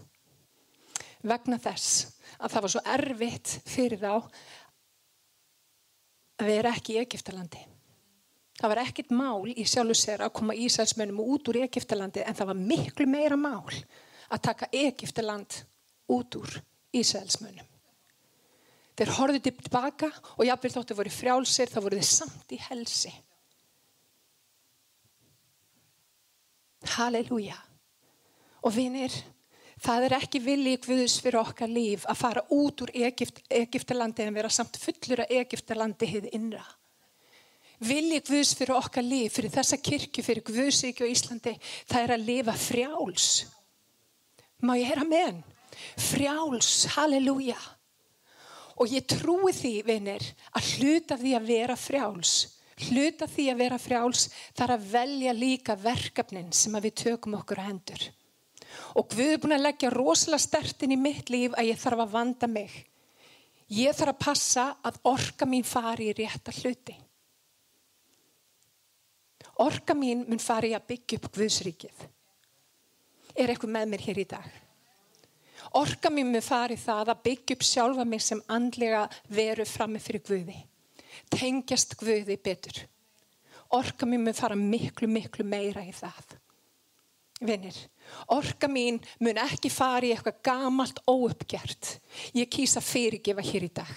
vegna 1.26 1.58
þess 1.60 2.12
að 2.40 2.52
það 2.54 2.66
var 2.66 2.74
svo 2.74 2.84
erfitt 2.96 3.54
fyrir 3.68 4.02
þá 4.02 4.14
að 6.40 6.52
vera 6.52 6.74
ekki 6.76 6.96
í 6.96 7.02
Egiptalandi. 7.04 7.62
Það 8.56 8.72
var 8.72 8.82
ekkit 8.86 9.12
mál 9.12 9.52
í 9.52 9.66
sjálfu 9.68 9.96
sér 10.00 10.24
að 10.26 10.34
koma 10.38 10.56
Ísælsmennum 10.56 11.20
út 11.20 11.50
úr 11.52 11.62
Egiptalandi 11.66 12.24
en 12.24 12.36
það 12.38 12.52
var 12.54 12.62
miklu 12.72 13.08
meira 13.10 13.38
mál 13.40 13.68
að 14.32 14.44
taka 14.48 14.70
Egiptaland 14.72 15.60
út 16.12 16.38
úr 16.40 16.60
Ísælsmennum. 16.96 17.68
Þeir 18.96 19.12
horfið 19.18 19.48
tilbaka 19.50 20.08
og 20.38 20.46
jáfnveg 20.48 20.72
þóttu 20.72 20.96
voru 20.96 21.12
frjálsir 21.12 21.72
þá 21.72 21.80
voru 21.84 22.00
þeir 22.00 22.08
samt 22.08 22.54
í 22.56 22.60
helsi. 22.70 23.12
Halleluja. 26.96 27.58
Og 28.64 28.72
vinir, 28.74 29.12
það 29.84 30.08
er 30.08 30.16
ekki 30.20 30.42
vilji 30.44 30.78
Guðs 30.86 31.18
fyrir 31.24 31.42
okkar 31.42 31.72
líf 31.72 32.06
að 32.10 32.20
fara 32.22 32.44
út 32.54 32.86
úr 32.86 32.92
Egypt, 32.96 33.42
Egyptalandi 33.50 34.26
en 34.26 34.36
vera 34.36 34.52
samt 34.54 34.80
fullur 34.82 35.24
að 35.26 35.36
Egyptalandi 35.42 36.10
hefði 36.10 36.34
innra. 36.38 36.64
Vilji 37.84 38.22
Guðs 38.30 38.54
fyrir 38.56 38.78
okkar 38.78 39.04
líf, 39.04 39.36
fyrir 39.36 39.52
þessa 39.52 39.80
kirkju, 39.84 40.24
fyrir 40.24 40.46
Guðsíki 40.48 41.04
og 41.04 41.12
Íslandi, 41.12 41.58
það 41.92 42.06
er 42.06 42.16
að 42.16 42.26
lifa 42.30 42.56
frjáls. 42.56 43.30
Má 44.64 44.78
ég 44.80 44.88
hera 44.88 45.04
með 45.04 45.26
henn? 45.26 45.42
Frjáls, 46.00 46.74
halleluja. 46.96 47.58
Og 48.80 48.92
ég 48.92 49.04
trúi 49.08 49.52
því, 49.56 49.74
vinir, 49.88 50.24
að 50.56 50.72
hluta 50.78 51.20
því 51.20 51.36
að 51.36 51.50
vera 51.52 51.80
frjáls 51.80 52.36
hluta 52.90 53.28
því 53.32 53.48
að 53.52 53.62
vera 53.64 53.80
frjáls 53.80 54.28
þar 54.56 54.76
að 54.76 54.88
velja 54.92 55.34
líka 55.36 55.76
verkefnin 55.80 56.52
sem 56.52 56.76
að 56.76 56.90
við 56.90 56.96
tökum 57.06 57.38
okkur 57.40 57.62
að 57.62 57.70
hendur. 57.70 58.06
Og 58.96 59.08
Guð 59.12 59.32
er 59.36 59.40
búin 59.44 59.56
að 59.58 59.66
leggja 59.68 59.94
rosalega 59.94 60.44
stertin 60.46 60.96
í 60.96 61.00
mitt 61.00 61.32
líf 61.34 61.56
að 61.56 61.72
ég 61.72 61.82
þarf 61.82 62.06
að 62.06 62.14
vanda 62.16 62.50
mig. 62.52 62.76
Ég 63.74 63.96
þarf 63.98 64.14
að 64.14 64.24
passa 64.26 64.66
að 64.86 65.00
orka 65.10 65.48
mín 65.50 65.66
fari 65.66 66.12
í 66.12 66.18
rétta 66.18 66.54
hluti. 66.54 66.96
Orka 69.64 69.96
mín 69.96 70.26
mun 70.28 70.42
fari 70.44 70.74
að 70.76 70.88
byggja 70.92 71.20
upp 71.22 71.32
Guðsríkið. 71.38 72.06
Er 73.36 73.52
eitthvað 73.52 73.74
með 73.76 73.92
mér 73.92 74.04
hér 74.06 74.22
í 74.22 74.30
dag? 74.32 74.62
Orka 75.76 76.12
mér 76.14 76.28
með 76.30 76.46
farið 76.46 76.82
það 76.84 77.12
að 77.12 77.22
byggja 77.26 77.56
upp 77.56 77.66
sjálfa 77.66 78.06
mig 78.08 78.24
sem 78.24 78.42
andlega 78.52 79.06
veru 79.32 79.66
frammi 79.68 80.00
fyrir 80.04 80.24
Guði. 80.28 80.58
Tengjast 81.32 81.96
Guði 82.00 82.38
betur. 82.38 82.82
Orka 83.76 84.08
mér 84.08 84.22
með 84.28 84.40
fara 84.40 84.60
miklu, 84.60 85.10
miklu 85.10 85.48
meira 85.48 85.84
í 85.84 85.92
það. 85.96 86.35
Vinnir, 87.44 87.76
orka 88.32 88.68
mín 88.72 89.02
mun 89.20 89.40
ekki 89.44 89.68
fara 89.68 90.08
í 90.08 90.14
eitthvað 90.16 90.38
gamalt 90.46 91.02
óuppgjert. 91.04 91.98
Ég 92.32 92.48
kýsa 92.48 92.80
fyrirgefa 92.80 93.44
hér 93.44 93.66
í 93.68 93.72
dag. 93.76 93.92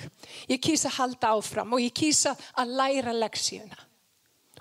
Ég 0.50 0.58
kýsa 0.58 0.90
halda 0.96 1.36
áfram 1.36 1.76
og 1.76 1.82
ég 1.84 1.94
kýsa 1.94 2.34
að 2.58 2.72
læra 2.80 3.14
leksíuna. 3.14 3.78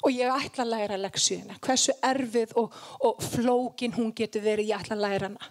Og 0.06 0.14
ég 0.14 0.30
ætla 0.30 0.62
að 0.62 0.74
læra 0.76 1.00
leksíuna. 1.02 1.58
Hversu 1.58 1.96
erfið 2.06 2.54
og, 2.62 2.76
og 3.02 3.24
flókin 3.26 3.98
hún 3.98 4.14
getur 4.14 4.46
verið, 4.46 4.70
ég 4.70 4.84
ætla 4.84 4.94
að 5.00 5.06
læra 5.08 5.32
hana. 5.32 5.50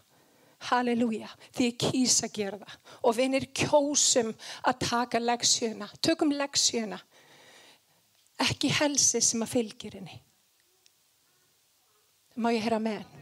Halleluja, 0.70 1.32
því 1.50 1.66
ég 1.66 1.82
kýsa 1.82 2.28
að 2.28 2.36
gera 2.38 2.62
það. 2.62 2.78
Og 3.02 3.18
vinnir 3.18 3.48
kjósum 3.50 4.30
að 4.62 4.78
taka 4.86 5.18
leksíuna. 5.18 5.90
Tökum 5.98 6.30
leksíuna. 6.30 7.02
Ekki 8.46 8.70
helsi 8.78 9.18
sem 9.18 9.42
að 9.42 9.52
fylgir 9.56 9.98
henni. 9.98 10.22
Má 12.38 12.52
ég 12.54 12.62
heyra 12.62 12.78
með 12.78 13.00
henn? 13.00 13.15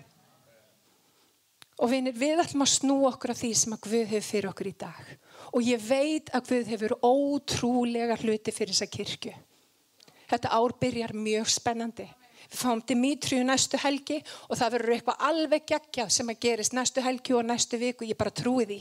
Og 1.83 1.91
vinir, 1.91 2.15
við 2.15 2.43
ætlum 2.45 2.63
að 2.63 2.71
snú 2.71 2.97
okkur 3.09 3.33
af 3.35 3.41
því 3.41 3.51
sem 3.59 3.75
að 3.75 3.87
Guð 3.89 4.11
hefur 4.13 4.29
fyrir 4.29 4.51
okkur 4.51 4.71
í 4.71 4.75
dag. 4.79 5.09
Og 5.55 5.65
ég 5.67 5.81
veit 5.83 6.31
að 6.35 6.51
Guð 6.53 6.71
hefur 6.71 6.95
ótrúlega 7.03 8.19
hluti 8.23 8.55
fyrir 8.55 8.75
þessa 8.75 8.91
kirkju. 8.91 9.33
Þetta 10.31 10.53
ár 10.55 10.75
byrjar 10.81 11.15
mjög 11.19 11.51
spennandi. 11.51 12.07
Við 12.45 12.61
fáum 12.61 12.83
Dimitri 12.87 13.41
næstu 13.43 13.81
helgi 13.81 14.21
og 14.49 14.59
það 14.61 14.77
verður 14.77 14.95
eitthvað 14.95 15.27
alveg 15.29 15.67
geggjað 15.73 16.13
sem 16.15 16.31
að 16.31 16.41
gerist 16.45 16.77
næstu 16.77 17.03
helgi 17.03 17.35
og 17.35 17.47
næstu 17.49 17.81
viku. 17.81 18.07
Ég 18.07 18.19
bara 18.21 18.35
trúi 18.35 18.67
því. 18.69 18.81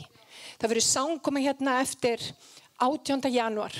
Það 0.61 0.73
verður 0.73 0.87
sangkoma 0.87 1.43
hérna 1.43 1.79
eftir 1.81 2.21
18. 2.83 3.29
januar 3.33 3.77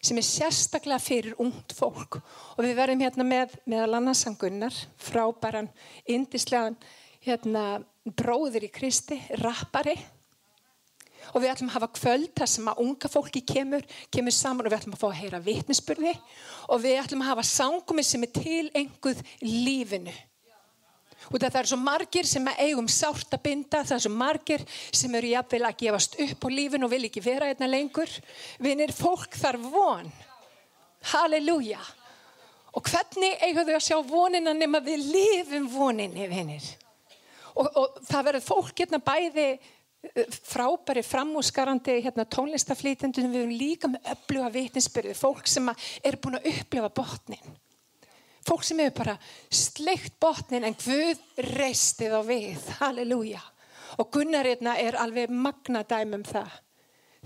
sem 0.00 0.16
er 0.16 0.26
sérstaklega 0.26 1.00
fyrir 1.02 1.36
ungt 1.42 1.74
fólk. 1.76 2.20
Og 2.56 2.64
við 2.64 2.76
verðum 2.78 3.04
hérna 3.04 3.26
með 3.26 3.56
meðal 3.68 3.98
annarsangunnar, 3.98 4.76
frábæran, 5.00 5.68
indislegan, 6.08 6.78
hérna 7.24 7.82
bróður 8.16 8.66
í 8.66 8.72
Kristi, 8.72 9.18
rappari 9.42 9.96
og 11.34 11.42
við 11.42 11.52
ætlum 11.52 11.70
að 11.70 11.76
hafa 11.76 11.90
kvöld 11.94 12.32
þar 12.38 12.50
sem 12.50 12.70
að 12.70 12.80
unga 12.84 13.10
fólki 13.10 13.42
kemur, 13.46 13.84
kemur 14.10 14.34
saman 14.34 14.66
og 14.66 14.72
við 14.72 14.78
ætlum 14.80 14.96
að 14.96 15.02
fá 15.02 15.06
að 15.10 15.20
heyra 15.20 15.42
vitnisspurði 15.44 16.14
og 16.68 16.82
við 16.82 16.98
ætlum 17.02 17.22
að 17.24 17.30
hafa 17.34 17.46
sangumi 17.50 18.04
sem 18.06 18.26
er 18.26 18.32
til 18.34 18.66
einhverð 18.74 19.22
lífinu. 19.44 20.16
Og 21.30 21.36
það 21.36 21.58
er 21.60 21.68
svo 21.68 21.78
margir 21.78 22.26
sem 22.26 22.48
er 22.48 22.62
eigum 22.64 22.88
sárt 22.90 23.36
að 23.36 23.42
binda, 23.44 23.84
það 23.84 23.96
er 23.98 24.02
svo 24.06 24.12
margir 24.16 24.64
sem 24.72 25.14
eru 25.14 25.30
jafnvel 25.34 25.62
að 25.68 25.78
gefast 25.84 26.16
upp 26.24 26.46
á 26.46 26.48
lífinu 26.50 26.88
og 26.88 26.94
vil 26.94 27.06
ekki 27.06 27.22
vera 27.22 27.50
einna 27.52 27.68
lengur. 27.68 28.10
Vinir, 28.58 28.94
fólk 28.96 29.36
þarf 29.38 29.68
von. 29.70 30.08
Halleluja. 31.12 31.80
Og 32.74 32.86
hvernig 32.86 33.36
eigum 33.44 33.68
þau 33.68 33.76
að 33.76 33.84
sjá 33.84 33.98
vonina 34.06 34.54
nema 34.56 34.80
við 34.82 35.06
lifum 35.12 35.68
voninni, 35.70 36.26
vinir? 36.30 36.66
Og, 37.60 37.70
og 37.76 38.00
það 38.08 38.26
verður 38.28 38.46
fólk 38.46 38.82
hérna 38.82 39.00
bæði 39.04 39.46
eh, 39.52 40.38
frábæri 40.50 41.02
framúsgarandi 41.06 41.98
hérna, 42.04 42.26
tónlistaflýtendunum 42.28 43.34
við 43.34 43.42
erum 43.44 43.56
líka 43.60 43.90
með 43.90 44.12
öfluga 44.14 44.52
vitninsbyrði 44.54 45.16
fólk 45.18 45.50
sem 45.50 45.68
er 45.70 46.18
búin 46.20 46.40
að 46.40 46.48
upplifa 46.54 46.92
botnin. 47.00 47.58
Fólk 48.48 48.64
sem 48.64 48.80
hefur 48.80 49.02
bara 49.02 49.18
sleikt 49.52 50.16
botnin 50.22 50.64
en 50.64 50.78
Guð 50.80 51.20
reistið 51.52 52.16
á 52.16 52.20
við. 52.24 52.66
Halleluja. 52.80 53.42
Og 54.00 54.08
Gunnar 54.14 54.48
hérna 54.48 54.78
er 54.80 54.96
alveg 54.96 55.32
magnadæmum 55.34 56.24
það. 56.24 56.50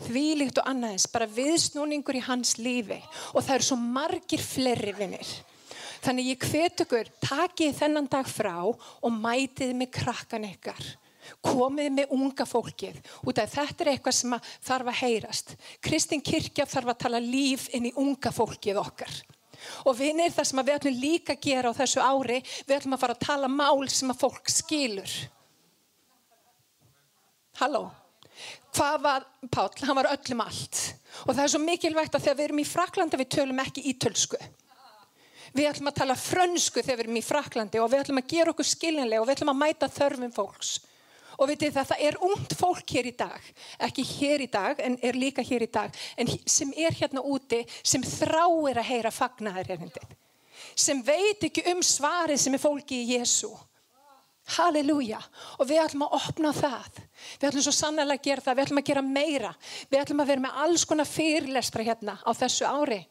Þvílíkt 0.05 0.59
og 0.59 0.67
annaðins 0.67 1.07
bara 1.13 1.31
viðsnúningur 1.31 2.19
í 2.19 2.25
hans 2.27 2.57
lífi. 2.59 2.99
Og 3.33 3.45
það 3.45 3.55
eru 3.61 3.67
svo 3.69 3.79
margir 3.79 4.43
fleiri 4.43 4.95
vinnir 4.97 5.35
Þannig 6.05 6.35
ég 6.35 6.45
hvet 6.51 6.83
ykkur, 6.85 7.09
takið 7.25 7.79
þennan 7.79 8.11
dag 8.13 8.29
frá 8.29 8.59
og 8.69 9.15
mætið 9.15 9.73
með 9.79 9.93
krakkan 9.97 10.45
ykkar. 10.51 10.83
Komið 11.45 11.93
með 11.97 12.11
unga 12.13 12.45
fólkið. 12.45 12.99
Út 13.25 13.39
af 13.41 13.55
þetta 13.55 13.85
er 13.85 13.91
eitthvað 13.95 14.17
sem 14.19 14.35
þarf 14.67 14.91
að 14.93 14.99
heyrast. 15.01 15.55
Kristin 15.85 16.21
Kirkja 16.25 16.67
þarf 16.69 16.93
að 16.93 17.01
tala 17.07 17.21
líf 17.25 17.71
inn 17.73 17.89
í 17.89 17.95
unga 18.01 18.33
fólkið 18.35 18.81
okkar. 18.83 19.15
Og 19.89 19.97
vinir 19.97 20.35
það 20.35 20.49
sem 20.51 20.61
við 20.61 20.75
ætlum 20.75 20.99
líka 21.01 21.33
að 21.33 21.45
gera 21.47 21.73
á 21.73 21.79
þessu 21.79 22.03
ári, 22.05 22.43
við 22.67 22.77
ætlum 22.77 22.97
að 22.97 23.05
fara 23.05 23.17
að 23.17 23.25
tala 23.25 23.49
mál 23.49 23.89
sem 23.89 24.13
að 24.13 24.21
fólk 24.21 24.51
skilur. 24.53 25.15
Halló? 27.63 27.87
Hvað 28.75 28.99
var 29.01 29.25
Páll? 29.55 29.87
Hann 29.87 29.97
var 29.97 30.11
öllum 30.11 30.43
allt. 30.45 30.83
Og 31.25 31.33
það 31.33 31.45
er 31.47 31.53
svo 31.55 31.63
mikilvægt 31.63 32.19
að 32.19 32.27
þegar 32.27 32.39
við 32.41 32.47
erum 32.49 32.61
í 32.61 32.69
Fraklanda 32.69 33.21
við 33.21 33.31
tölum 33.39 33.63
ekki 33.63 33.87
ítölsku. 33.95 34.41
Við 35.55 35.69
ætlum 35.71 35.91
að 35.93 36.01
tala 36.01 36.17
frönsku 36.19 36.83
þegar 36.83 36.99
við 36.99 37.05
erum 37.05 37.21
í 37.21 37.23
Fraklandi 37.23 37.79
og 37.79 37.93
við 37.93 38.01
ætlum 38.03 38.19
að 38.19 38.33
gera 38.33 38.51
okkur 38.51 38.67
skiljanlega 38.67 39.23
og 39.23 39.29
við 39.29 39.37
ætlum 39.37 39.53
að 39.53 39.61
mæta 39.61 39.89
þörfum 39.95 40.33
fólks. 40.35 40.73
Og 41.35 41.49
við 41.49 41.55
veitum 41.55 41.75
það, 41.75 41.87
það 41.91 42.03
er 42.09 42.19
ungt 42.29 42.57
fólk 42.59 42.95
hér 42.95 43.09
í 43.11 43.13
dag, 43.19 43.47
ekki 43.87 44.05
hér 44.07 44.43
í 44.45 44.49
dag 44.51 44.83
en 44.83 44.97
er 45.03 45.19
líka 45.19 45.43
hér 45.47 45.65
í 45.67 45.71
dag, 45.71 45.95
en 46.19 46.31
sem 46.47 46.75
er 46.79 46.95
hérna 46.95 47.23
úti 47.27 47.63
sem 47.83 48.03
þráir 48.07 48.83
að 48.83 48.91
heyra 48.91 49.15
fagnaðarherindin. 49.15 50.19
Sem 50.75 51.03
veit 51.07 51.43
ekki 51.47 51.65
um 51.71 51.83
svarið 51.87 52.43
sem 52.43 52.55
er 52.55 52.63
fólki 52.63 53.03
í 53.03 53.17
Jésu. 53.17 53.51
Halleluja. 54.59 55.21
Og 55.59 55.69
við 55.71 55.83
ætlum 55.87 56.05
að 56.07 56.19
opna 56.19 56.51
það. 56.55 57.03
Við 57.41 57.49
ætlum 57.49 57.67
svo 57.67 57.75
sannlega 57.75 58.19
að 58.19 58.27
gera 58.27 58.45
það, 58.45 58.57
við 58.57 58.67
ætlum 58.67 58.83
að 58.83 58.89
gera 58.91 59.05
meira. 59.07 59.53
Við 59.91 60.03
ætlum 60.03 60.23
að 60.23 60.31
vera 60.33 60.45
með 60.45 60.63
alls 60.67 60.87
konar 60.89 61.09
fyrirlestra 61.09 61.87
hérna 61.87 62.19
á 62.21 62.31
þessu 62.37 62.67
ári 62.69 63.05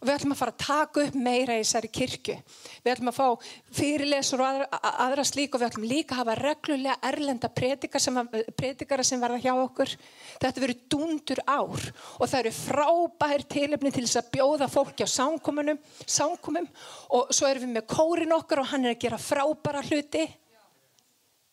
og 0.00 0.08
við 0.08 0.14
ætlum 0.14 0.32
að 0.32 0.38
fara 0.40 0.52
að 0.54 0.62
taka 0.64 1.02
upp 1.04 1.16
meira 1.20 1.56
í 1.58 1.60
þessari 1.60 1.88
kirkju. 1.92 2.34
Við 2.80 2.92
ætlum 2.94 3.10
að 3.10 3.16
fá 3.18 3.48
fyrirlesur 3.76 4.40
og 4.40 4.46
aðra, 4.46 4.68
aðra 5.04 5.24
slík 5.28 5.52
og 5.52 5.60
við 5.60 5.66
ætlum 5.66 5.84
líka 5.90 6.14
að 6.14 6.20
hafa 6.22 6.36
reglulega 6.40 6.94
erlenda 7.10 7.50
predikara 7.52 8.00
sem, 8.00 8.20
predikara 8.56 9.04
sem 9.04 9.20
verða 9.20 9.40
hjá 9.42 9.50
okkur. 9.52 9.92
Þetta 10.40 10.62
verður 10.64 10.80
dundur 10.94 11.42
ár 11.44 11.84
og 12.16 12.22
það 12.22 12.38
eru 12.38 12.52
frábær 12.56 13.44
tilöfni 13.52 13.92
til 13.92 14.06
þess 14.06 14.20
að 14.22 14.30
bjóða 14.38 14.70
fólki 14.72 15.04
á 15.04 15.08
sánkumum 15.12 16.70
og 17.12 17.34
svo 17.36 17.50
erum 17.50 17.66
við 17.66 17.74
með 17.76 17.86
kórin 17.92 18.34
okkar 18.38 18.64
og 18.64 18.70
hann 18.72 18.88
er 18.88 18.94
að 18.94 19.04
gera 19.04 19.20
frábæra 19.20 19.84
hluti. 19.84 20.24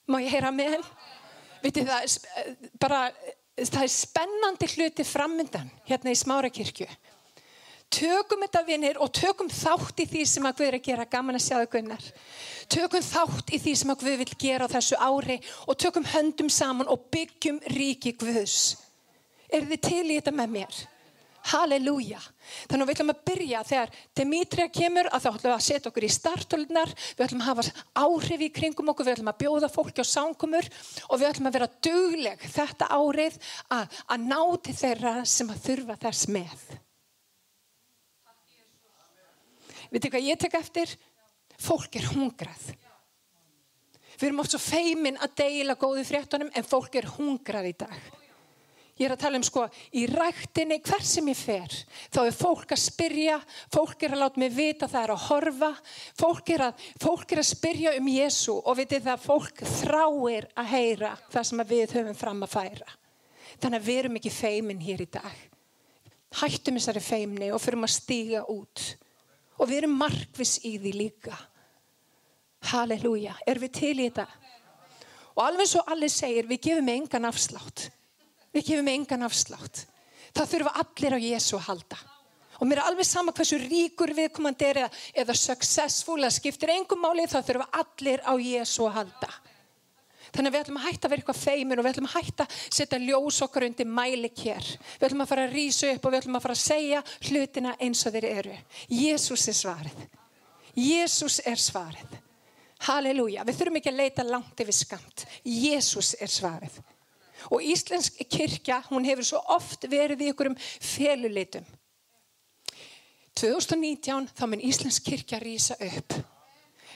Má 0.07 0.21
ég 0.23 0.31
heyra 0.31 0.53
með 0.55 0.77
henn? 0.77 0.87
Vitið 1.67 1.91
það, 1.91 2.15
bara, 2.79 3.03
það 3.59 3.83
er 3.83 3.91
spennandi 3.91 4.71
hluti 4.77 5.03
framöndan 5.03 5.67
hérna 5.89 6.15
í 6.15 6.19
Smárakirkju 6.23 6.87
tökum 7.93 8.43
þetta 8.45 8.63
vinnir 8.67 8.99
og 9.03 9.13
tökum 9.15 9.49
þátt 9.51 10.03
í 10.03 10.07
því 10.09 10.25
sem 10.27 10.49
að 10.49 10.59
Guð 10.59 10.67
er 10.67 10.77
að 10.79 10.87
gera. 10.89 11.07
Gaman 11.11 11.39
að 11.39 11.45
sjá 11.45 11.55
þau 11.61 11.71
gunnar. 11.75 12.09
Tökum 12.73 13.05
þátt 13.05 13.53
í 13.55 13.61
því 13.63 13.77
sem 13.79 13.93
að 13.93 14.03
Guð 14.03 14.19
vil 14.23 14.35
gera 14.43 14.67
á 14.67 14.73
þessu 14.75 14.99
ári 14.99 15.39
og 15.65 15.79
tökum 15.79 16.11
höndum 16.11 16.51
saman 16.51 16.91
og 16.91 17.07
byggjum 17.13 17.61
ríki 17.77 18.13
Guðs. 18.19 18.75
Er 19.47 19.67
þið 19.67 19.83
til 19.87 20.05
í 20.05 20.19
þetta 20.19 20.35
með 20.35 20.55
mér? 20.57 20.85
Halleluja. 21.47 22.19
Þannig 22.67 22.83
að 22.83 22.89
við 22.89 22.93
ætlum 22.95 23.11
að 23.13 23.21
byrja 23.29 23.61
þegar 23.67 23.93
Demetria 24.19 24.65
kemur 24.73 25.09
að 25.11 25.23
þá 25.23 25.29
ætlum 25.29 25.45
við 25.45 25.53
að 25.55 25.65
setja 25.67 25.91
okkur 25.91 26.07
í 26.07 26.09
startöldnar, 26.11 26.93
við 27.15 27.25
ætlum 27.25 27.43
að 27.43 27.49
hafa 27.51 27.65
áhrif 28.03 28.43
í 28.43 28.49
kringum 28.57 28.91
okkur, 28.91 29.07
við 29.07 29.15
ætlum 29.17 29.31
að 29.31 29.39
bjóða 29.43 29.69
fólki 29.71 30.03
á 30.03 30.07
sánkumur 30.07 30.67
og 31.07 31.21
við 31.21 31.29
ætlum 31.29 31.49
að 31.51 31.59
vera 31.59 31.69
dugleg 31.87 32.43
þetta 32.57 32.89
árið 32.91 33.39
að, 33.77 34.01
að 34.11 34.27
ná 34.27 34.41
til 34.67 34.75
þeirra 34.81 35.15
sem 35.23 35.53
að 35.53 35.63
þurfa 35.69 35.97
þess 36.03 36.29
með. 36.35 36.67
Vitið 39.93 40.13
hvað 40.13 40.27
ég 40.27 40.41
tek 40.41 40.59
eftir? 40.59 40.93
Fólk 41.57 41.97
er 41.97 42.11
hungrað. 42.13 42.69
Við 44.17 44.29
erum 44.29 44.41
oft 44.41 44.53
svo 44.53 44.61
feimin 44.61 45.19
að 45.21 45.35
deila 45.43 45.77
góðu 45.77 46.05
fréttunum 46.07 46.49
en 46.53 46.65
fólk 46.65 46.95
er 46.97 47.09
hungrað 47.17 47.69
í 47.69 47.75
dag. 47.77 48.07
Ég 48.97 49.05
er 49.05 49.13
að 49.13 49.21
tala 49.21 49.37
um 49.37 49.45
sko 49.45 49.67
í 49.93 50.07
rættinni 50.09 50.79
hver 50.81 51.03
sem 51.05 51.27
ég 51.29 51.37
fer. 51.37 51.73
Þá 52.09 52.19
er 52.23 52.33
fólk 52.33 52.71
að 52.73 52.81
spyrja, 52.81 53.35
fólk 53.73 54.05
er 54.07 54.15
að 54.15 54.23
láta 54.23 54.41
mig 54.41 54.55
vita 54.55 54.89
það 54.89 55.03
er 55.03 55.13
að 55.13 55.25
horfa, 55.27 55.69
fólk 56.17 56.49
er 56.55 56.63
að, 56.65 56.87
fólk 57.03 57.35
er 57.35 57.41
að 57.43 57.49
spyrja 57.51 57.93
um 57.99 58.09
Jésu 58.09 58.55
og 58.57 58.79
vitið 58.79 59.05
það 59.05 59.27
fólk 59.27 59.61
þráir 59.75 60.49
að 60.57 60.71
heyra 60.73 61.11
það 61.29 61.49
sem 61.51 61.63
við 61.73 61.93
höfum 61.99 62.17
fram 62.17 62.41
að 62.47 62.55
færa. 62.55 62.95
Þannig 63.61 63.77
að 63.77 63.89
við 63.91 63.99
erum 64.01 64.17
ekki 64.17 64.33
feimin 64.33 64.81
hér 64.81 65.05
í 65.05 65.09
dag. 65.13 65.43
Hættum 66.41 66.81
þessari 66.81 67.05
feimni 67.05 67.51
og 67.53 67.61
fyrir 67.61 67.85
að 67.85 67.93
stíga 67.93 68.47
út 68.49 68.87
og 69.57 69.69
við 69.69 69.83
erum 69.83 69.95
markvis 69.99 70.57
í 70.67 70.75
því 70.81 70.93
líka. 70.95 71.37
Halleluja, 72.71 73.35
er 73.47 73.61
við 73.61 73.73
til 73.77 73.93
í 73.95 74.07
þetta? 74.07 74.27
Og 75.37 75.43
alveg 75.45 75.69
svo 75.69 75.83
allir 75.91 76.11
segir 76.11 76.47
við 76.49 76.63
gefum 76.69 76.91
engan 76.93 77.29
afslátt. 77.29 77.87
Við 78.53 78.71
gefum 78.71 78.91
engan 78.93 79.25
afslátt. 79.27 79.83
Það 80.33 80.53
þurfa 80.53 80.75
allir 80.81 81.17
á 81.17 81.19
Jésu 81.21 81.57
að 81.57 81.67
halda. 81.69 81.99
Og 82.57 82.65
mér 82.65 82.81
er 82.81 82.89
alveg 82.89 83.05
sama 83.05 83.33
hversu 83.37 83.59
ríkur 83.61 84.15
viðkomandi 84.17 84.65
er 84.65 84.79
eða, 84.83 84.89
eða 85.13 85.35
successful 85.37 86.17
að 86.25 86.39
skiptir 86.39 86.73
engum 86.73 87.03
máli 87.05 87.27
það 87.29 87.51
þurfa 87.51 87.67
allir 87.83 88.23
á 88.25 88.33
Jésu 88.41 88.87
að 88.87 88.97
halda 89.01 89.35
Þannig 90.35 90.49
að 90.49 90.55
við 90.55 90.61
ætlum 90.63 90.79
að 90.81 90.87
hætta 90.87 91.07
að 91.07 91.13
vera 91.13 91.23
eitthvað 91.23 91.41
feimin 91.41 91.79
og 91.79 91.85
við 91.85 91.93
ætlum 91.93 92.09
að 92.09 92.15
hætta 92.17 92.45
að 92.47 92.59
setja 92.77 92.99
ljós 93.03 93.39
okkar 93.45 93.67
undir 93.67 93.89
mæli 93.89 94.31
kér. 94.33 94.69
Við 94.97 95.07
ætlum 95.07 95.23
að 95.25 95.31
fara 95.31 95.47
að 95.47 95.55
rýsa 95.57 95.91
upp 95.93 96.05
og 96.05 96.13
við 96.13 96.21
ætlum 96.21 96.39
að 96.39 96.45
fara 96.45 96.57
að 96.57 96.63
segja 96.63 97.03
hlutina 97.29 97.75
eins 97.79 98.05
og 98.05 98.15
þeir 98.15 98.29
eru. 98.31 98.57
Jésús 98.91 99.47
er 99.47 99.57
svarið. 99.61 100.05
Jésús 100.77 101.39
er 101.45 101.61
svarið. 101.61 102.19
Halleluja. 102.85 103.45
Við 103.47 103.57
þurfum 103.57 103.79
ekki 103.79 103.91
að 103.93 103.99
leita 104.03 104.27
langt 104.27 104.61
yfir 104.61 104.77
skamt. 104.77 105.25
Jésús 105.47 106.13
er 106.21 106.31
svarið. 106.31 106.77
Og 107.53 107.63
Íslensk 107.63 108.19
kirkja, 108.29 108.81
hún 108.89 109.05
hefur 109.07 109.25
svo 109.25 109.41
oft 109.55 109.85
verið 109.89 110.25
í 110.25 110.31
ykkurum 110.33 110.57
feluleitum. 110.59 111.65
2019 113.37 114.31
þá 114.33 114.43
mun 114.49 114.63
Íslensk 114.65 115.05
kirkja 115.05 115.39
rýsa 115.41 115.77
upp. 115.77 116.17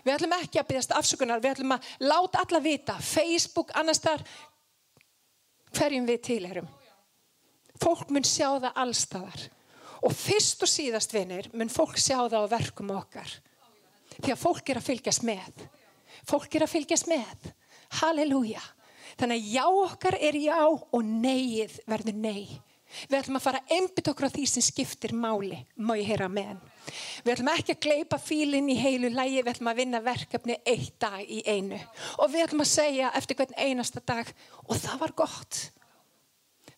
Við 0.05 0.13
ætlum 0.15 0.35
ekki 0.37 0.61
að 0.61 0.69
byggjast 0.69 0.93
afsökunar, 0.97 1.41
við 1.43 1.55
ætlum 1.55 1.75
að 1.75 1.89
láta 2.03 2.41
alla 2.45 2.61
vita, 2.63 2.95
Facebook, 2.99 3.73
annars 3.77 4.01
þar, 4.03 4.23
hverjum 5.75 6.07
við 6.09 6.21
tilerum. 6.27 6.69
Fólk 7.81 8.11
mun 8.13 8.25
sjá 8.27 8.47
það 8.59 8.81
allstaðar. 8.83 9.47
Og 10.01 10.13
fyrst 10.17 10.63
og 10.65 10.69
síðast 10.69 11.13
vinir 11.13 11.49
mun 11.53 11.69
fólk 11.69 11.99
sjá 12.01 12.17
það 12.23 12.45
á 12.45 12.53
verkum 12.55 12.91
okkar. 12.95 13.29
Því 14.17 14.33
að 14.33 14.41
fólk 14.41 14.69
er 14.69 14.79
að 14.79 14.87
fylgjast 14.87 15.25
með. 15.25 15.65
Fólk 16.29 16.55
er 16.57 16.65
að 16.65 16.73
fylgjast 16.73 17.09
með. 17.09 17.51
Halleluja. 18.01 18.61
Þannig 19.19 19.41
að 19.41 19.53
já 19.53 19.65
okkar 19.85 20.17
er 20.17 20.37
já 20.41 20.59
og 20.65 21.01
neið 21.05 21.77
verður 21.89 22.17
nei. 22.17 22.45
Við 23.09 23.17
ætlum 23.19 23.37
að 23.39 23.43
fara 23.45 23.61
að 23.61 23.73
einbita 23.77 24.11
okkur 24.11 24.27
á 24.27 24.33
því 24.33 24.45
sem 24.49 24.65
skiptir 24.65 25.13
máli, 25.15 25.59
má 25.79 25.93
ég 25.99 26.09
heyra 26.11 26.27
með 26.31 26.49
hann. 26.51 26.61
Við 27.23 27.33
ætlum 27.35 27.51
ekki 27.53 27.75
að 27.75 27.83
gleipa 27.85 28.19
fílinn 28.21 28.71
í 28.71 28.77
heilu 28.79 29.11
lægi, 29.13 29.41
við 29.41 29.51
ætlum 29.53 29.71
að 29.71 29.81
vinna 29.81 30.01
verkefni 30.05 30.57
eitt 30.67 30.97
dag 31.01 31.21
í 31.23 31.41
einu. 31.47 31.79
Og 32.19 32.33
við 32.33 32.45
ætlum 32.47 32.65
að 32.65 32.71
segja 32.73 33.11
eftir 33.17 33.39
hvern 33.39 33.57
einasta 33.57 34.03
dag, 34.13 34.33
og 34.67 34.81
það 34.81 35.03
var 35.05 35.15
gott. 35.23 35.61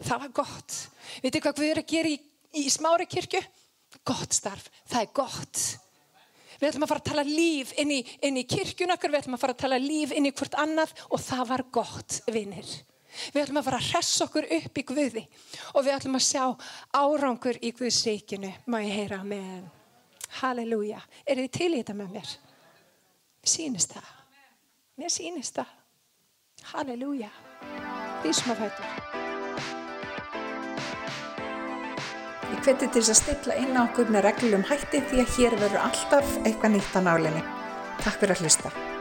Það 0.04 0.26
var 0.26 0.34
gott. 0.44 0.80
Vitið 1.24 1.46
hvað 1.46 1.64
við 1.64 1.74
erum 1.74 1.88
að 1.88 1.94
gera 1.96 2.14
í, 2.14 2.20
í 2.62 2.66
smári 2.74 3.10
kirkju? 3.10 3.42
Gott 4.04 4.36
starf, 4.36 4.70
það 4.90 5.06
er 5.06 5.14
gott. 5.16 5.66
Við 6.60 6.70
ætlum 6.70 6.86
að 6.86 6.94
fara 6.94 7.02
að 7.04 7.10
tala 7.10 7.28
líf 7.28 7.74
inn 7.82 7.92
í, 7.92 8.00
í 8.04 8.48
kirkjun 8.48 8.94
okkur, 8.96 9.12
við 9.12 9.24
ætlum 9.24 9.38
að 9.38 9.42
fara 9.44 9.56
að 9.56 9.64
tala 9.66 9.80
líf 9.84 10.14
inn 10.16 10.30
í 10.30 10.34
hvort 10.36 10.56
annað 10.62 10.94
og 11.10 11.22
það 11.24 11.48
var 11.50 11.64
gott, 11.76 12.20
vinnir. 12.32 12.70
Við 13.34 13.44
ætlum 13.44 13.62
að 13.62 13.68
fara 13.68 13.80
að 13.80 13.90
hressa 13.92 14.26
okkur 14.28 14.50
upp 14.58 14.80
í 14.82 14.86
Guði 14.90 15.24
og 15.74 15.86
við 15.86 15.94
ætlum 15.98 16.18
að 16.20 16.26
sjá 16.28 16.44
árangur 16.98 17.60
í 17.62 17.72
Guðsríkinu. 17.78 18.52
Má 18.66 18.80
ég 18.84 18.98
heyra 18.98 19.22
með 19.28 19.64
Halleluja. 20.42 21.02
Er 21.26 21.42
þið 21.44 21.52
til 21.58 21.72
í 21.72 21.80
þetta 21.82 21.98
með 21.98 22.14
mér? 22.18 22.36
Sýnist 23.44 23.96
það? 23.96 24.14
Mér 25.00 25.14
sýnist 25.14 25.60
það. 25.60 25.74
Halleluja. 26.74 27.30
Því 28.24 28.34
sem 28.38 28.54
að 28.54 28.64
fættur. 28.64 29.22
Ég 32.54 32.64
hveti 32.64 32.88
til 32.88 33.02
þess 33.02 33.12
að 33.12 33.20
stilla 33.20 33.60
inn 33.60 33.76
á 33.76 33.84
okkur 33.84 34.14
með 34.14 34.28
reglum 34.30 34.66
hætti 34.70 35.04
því 35.10 35.26
að 35.26 35.38
hér 35.38 35.60
verður 35.60 35.86
alltaf 35.90 36.34
eitthvað 36.46 36.76
nýtt 36.78 36.98
á 36.98 37.02
nálinni. 37.10 37.46
Takk 38.04 38.20
fyrir 38.22 38.38
að 38.38 38.46
hlusta. 38.46 38.93